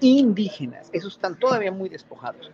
[0.00, 2.50] indígenas, esos están todavía muy despojados,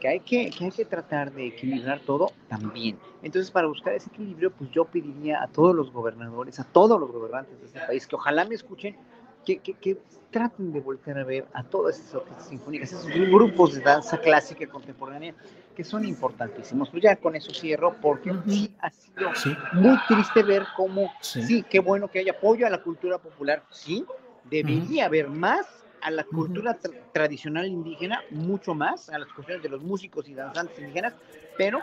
[0.00, 2.98] que hay que, que hay que tratar de equilibrar todo también.
[3.22, 7.12] Entonces, para buscar ese equilibrio, pues yo pediría a todos los gobernadores, a todos los
[7.12, 8.96] gobernantes de este país, que ojalá me escuchen,
[9.44, 9.98] que, que, que
[10.32, 14.66] traten de volver a ver a todas esas orquestas sinfónicas, esos grupos de danza clásica
[14.66, 15.34] contemporánea,
[15.76, 16.88] que son importantísimos.
[16.90, 19.30] Pues ya con eso cierro, porque sí ha sido
[19.74, 21.64] muy triste ver cómo, sí.
[21.68, 24.04] qué bueno que haya apoyo a la cultura popular, sí,
[24.50, 25.66] debería haber más
[26.00, 26.76] a la cultura
[27.12, 31.14] tradicional indígena, mucho más, a las cuestiones de los músicos y danzantes indígenas,
[31.56, 31.78] pero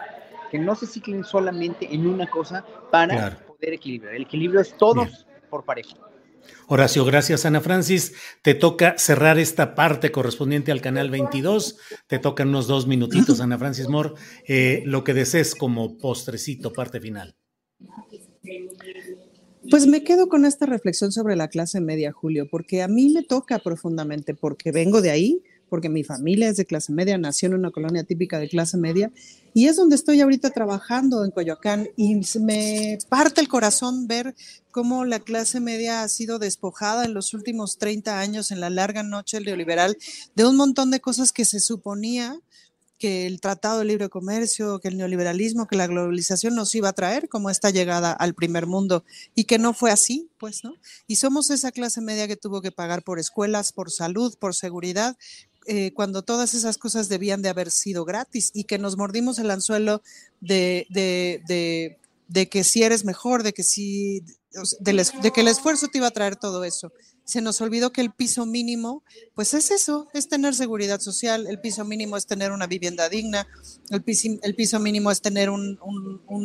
[0.52, 4.16] que no se ciclen solamente en una cosa para poder equilibrar.
[4.16, 5.96] El equilibrio es todos por pareja.
[6.68, 8.14] Horacio, gracias Ana Francis.
[8.42, 11.78] Te toca cerrar esta parte correspondiente al canal 22.
[12.08, 14.12] Te tocan unos dos minutitos, Ana Francis Moore.
[14.48, 17.36] Eh, lo que desees como postrecito, parte final.
[19.70, 23.24] Pues me quedo con esta reflexión sobre la clase media, Julio, porque a mí me
[23.24, 27.56] toca profundamente, porque vengo de ahí, porque mi familia es de clase media, nació en
[27.56, 29.12] una colonia típica de clase media,
[29.54, 34.36] y es donde estoy ahorita trabajando en Coyoacán, y me parte el corazón ver
[34.72, 39.04] cómo la clase media ha sido despojada en los últimos 30 años, en la larga
[39.04, 39.98] noche neoliberal,
[40.36, 42.40] de un montón de cosas que se suponía
[43.00, 46.94] que el Tratado de Libre Comercio, que el neoliberalismo, que la globalización nos iba a
[46.94, 50.76] traer como esta llegada al primer mundo y que no fue así, pues, ¿no?
[51.08, 55.18] Y somos esa clase media que tuvo que pagar por escuelas, por salud, por seguridad,
[55.70, 59.52] eh, cuando todas esas cosas debían de haber sido gratis y que nos mordimos el
[59.52, 60.02] anzuelo
[60.42, 61.98] de, de, de,
[62.28, 64.24] de que si eres mejor, de que si,
[64.80, 66.92] de que el esfuerzo te iba a traer todo eso
[67.30, 69.04] se nos olvidó que el piso mínimo,
[69.36, 73.48] pues es eso, es tener seguridad social, el piso mínimo es tener una vivienda digna,
[73.92, 75.78] el piso, el piso mínimo es tener un,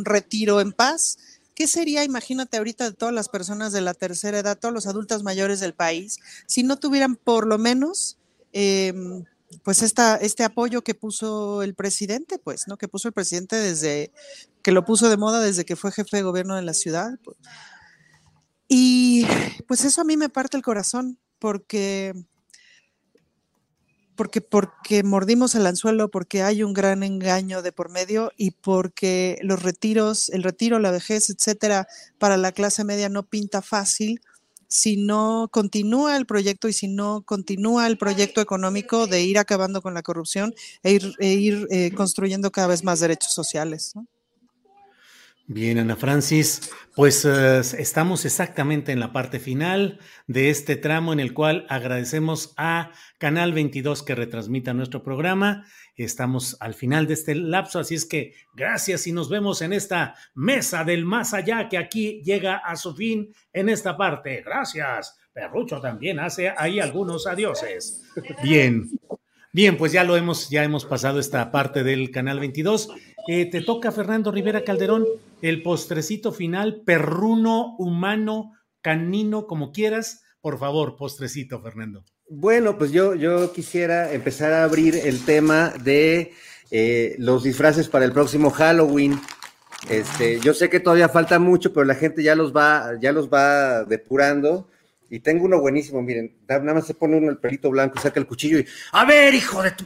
[0.04, 1.16] retiro en paz.
[1.54, 5.22] ¿Qué sería, imagínate ahorita, de todas las personas de la tercera edad, todos los adultos
[5.22, 8.18] mayores del país, si no tuvieran por lo menos,
[8.54, 9.24] em,
[9.62, 12.76] pues este apoyo que puso el presidente, pues, ¿no?
[12.76, 14.12] Que puso el presidente desde,
[14.62, 17.18] que lo puso de moda desde que fue jefe de gobierno de la ciudad.
[17.22, 17.36] Pues,
[18.68, 19.26] y
[19.68, 22.14] pues eso a mí me parte el corazón porque
[24.16, 29.38] porque porque mordimos el anzuelo, porque hay un gran engaño de por medio y porque
[29.42, 31.88] los retiros, el retiro, la vejez, etcétera,
[32.18, 34.20] para la clase media no pinta fácil
[34.74, 39.80] si no continúa el proyecto y si no continúa el proyecto económico de ir acabando
[39.80, 40.52] con la corrupción
[40.82, 43.92] e ir, e ir eh, construyendo cada vez más derechos sociales.
[43.94, 44.08] ¿no?
[45.46, 51.20] Bien, Ana Francis, pues eh, estamos exactamente en la parte final de este tramo en
[51.20, 55.66] el cual agradecemos a Canal 22 que retransmita nuestro programa.
[55.96, 60.14] Estamos al final de este lapso, así es que gracias y nos vemos en esta
[60.34, 64.42] mesa del más allá que aquí llega a su fin en esta parte.
[64.42, 65.18] Gracias.
[65.34, 68.02] Perrucho también hace ahí algunos adioses.
[68.42, 68.88] Bien.
[69.52, 72.88] Bien, pues ya lo hemos, ya hemos pasado esta parte del canal 22.
[73.28, 75.06] Eh, te toca, Fernando Rivera Calderón,
[75.44, 80.22] el postrecito final, perruno, humano, canino, como quieras.
[80.40, 82.02] Por favor, postrecito, Fernando.
[82.30, 86.32] Bueno, pues yo, yo quisiera empezar a abrir el tema de
[86.70, 89.20] eh, los disfraces para el próximo Halloween.
[89.90, 93.28] Este, yo sé que todavía falta mucho, pero la gente ya los va, ya los
[93.28, 94.70] va depurando.
[95.10, 98.26] Y tengo uno buenísimo, miren, nada más se pone uno el pelito blanco, saca el
[98.26, 99.84] cuchillo y, a ver, hijo de tu...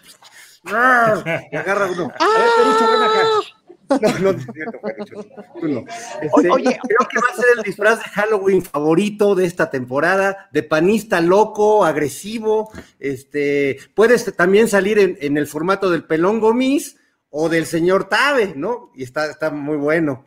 [1.53, 2.13] Y agarra uno.
[2.21, 2.27] ¡Ah!
[2.59, 3.48] No, no es cierto, Tú
[5.63, 5.85] no.
[6.21, 10.49] Este, Oye, creo que va a ser el disfraz de Halloween favorito de esta temporada,
[10.53, 12.71] de panista loco, agresivo.
[12.99, 16.97] Este, puedes también salir en, en el formato del pelón gomis
[17.31, 18.91] o del señor Tabe, ¿no?
[18.95, 20.25] Y está, está muy bueno.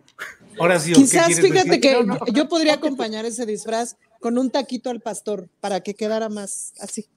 [0.60, 5.50] Ahora sí, Quizás fíjate que yo podría acompañar ese disfraz con un taquito al pastor
[5.60, 7.08] para que quedara más así.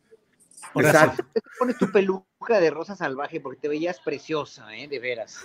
[0.74, 1.24] Exacto.
[1.32, 4.88] Te pones tu peluca de rosa salvaje porque te veías preciosa, ¿eh?
[4.88, 5.38] De veras.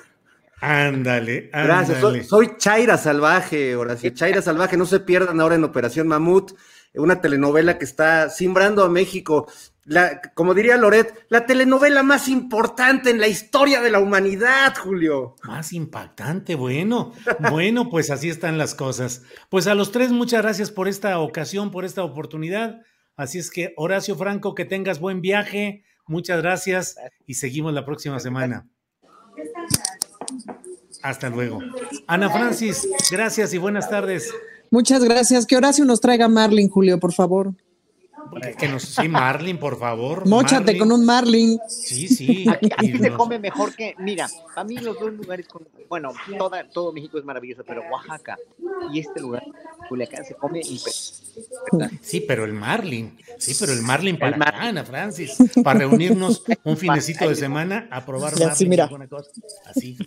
[0.62, 1.90] Ándale, ándale.
[2.00, 2.28] Gracias.
[2.28, 4.10] Soy, Chaira Salvaje, Horacio.
[4.14, 6.54] Chaira Salvaje, no se pierdan ahora en Operación Mamut,
[6.94, 9.48] una telenovela que está simbrando a México.
[9.86, 15.36] La, como diría Loret, la telenovela más importante en la historia de la humanidad, Julio.
[15.44, 17.14] Más impactante, bueno.
[17.50, 19.24] Bueno, pues así están las cosas.
[19.50, 22.82] Pues a los tres, muchas gracias por esta ocasión, por esta oportunidad.
[23.16, 25.84] Así es que, Horacio Franco, que tengas buen viaje.
[26.06, 26.96] Muchas gracias
[27.26, 28.68] y seguimos la próxima semana.
[31.02, 31.60] Hasta luego.
[32.08, 34.34] Ana Francis, gracias y buenas tardes.
[34.72, 35.46] Muchas gracias.
[35.46, 37.54] Que Horacio nos traiga Marlin, Julio, por favor.
[38.58, 40.28] Que nos, sí, Marlin, por favor.
[40.28, 41.60] Móchate con un Marlin.
[41.68, 42.46] Sí, sí.
[42.78, 46.92] Aquí, se come mejor que, mira, a mí los dos lugares, con, bueno, toda, todo
[46.94, 48.38] México es maravilloso, pero Oaxaca
[48.92, 49.44] y este lugar,
[49.88, 52.00] Culiacán, se come impresionante.
[52.02, 57.28] Sí, pero el Marlin, sí, pero el Marlin para Ana Francis, para reunirnos un finecito
[57.28, 58.50] de semana a probar Marlin.
[58.50, 58.90] Así, mira.
[59.66, 59.98] Así.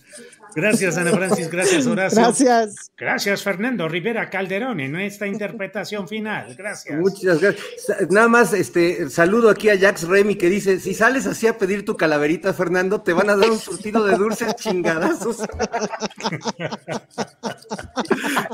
[0.55, 1.51] Gracias, Ana Francis.
[1.51, 2.21] Gracias, Horacio.
[2.21, 2.93] Gracias.
[2.97, 6.55] Gracias, Fernando Rivera Calderón, en esta interpretación final.
[6.55, 6.99] Gracias.
[6.99, 8.02] Muchas gracias.
[8.11, 11.85] Nada más, este, saludo aquí a Jax Remy que dice: si sales así a pedir
[11.85, 15.39] tu calaverita, Fernando, te van a dar un surtido de dulces chingadazos.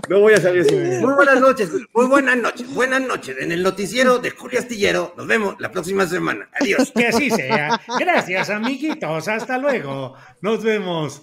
[0.08, 0.74] no voy a salir así.
[1.04, 3.36] Muy buenas noches, muy buenas noches, buenas noches.
[3.38, 6.48] En el noticiero de Julio Astillero, nos vemos la próxima semana.
[6.60, 6.92] Adiós.
[6.94, 7.80] Que así sea.
[7.98, 9.28] Gracias, amiguitos.
[9.28, 10.14] Hasta luego.
[10.40, 11.22] Nos vemos.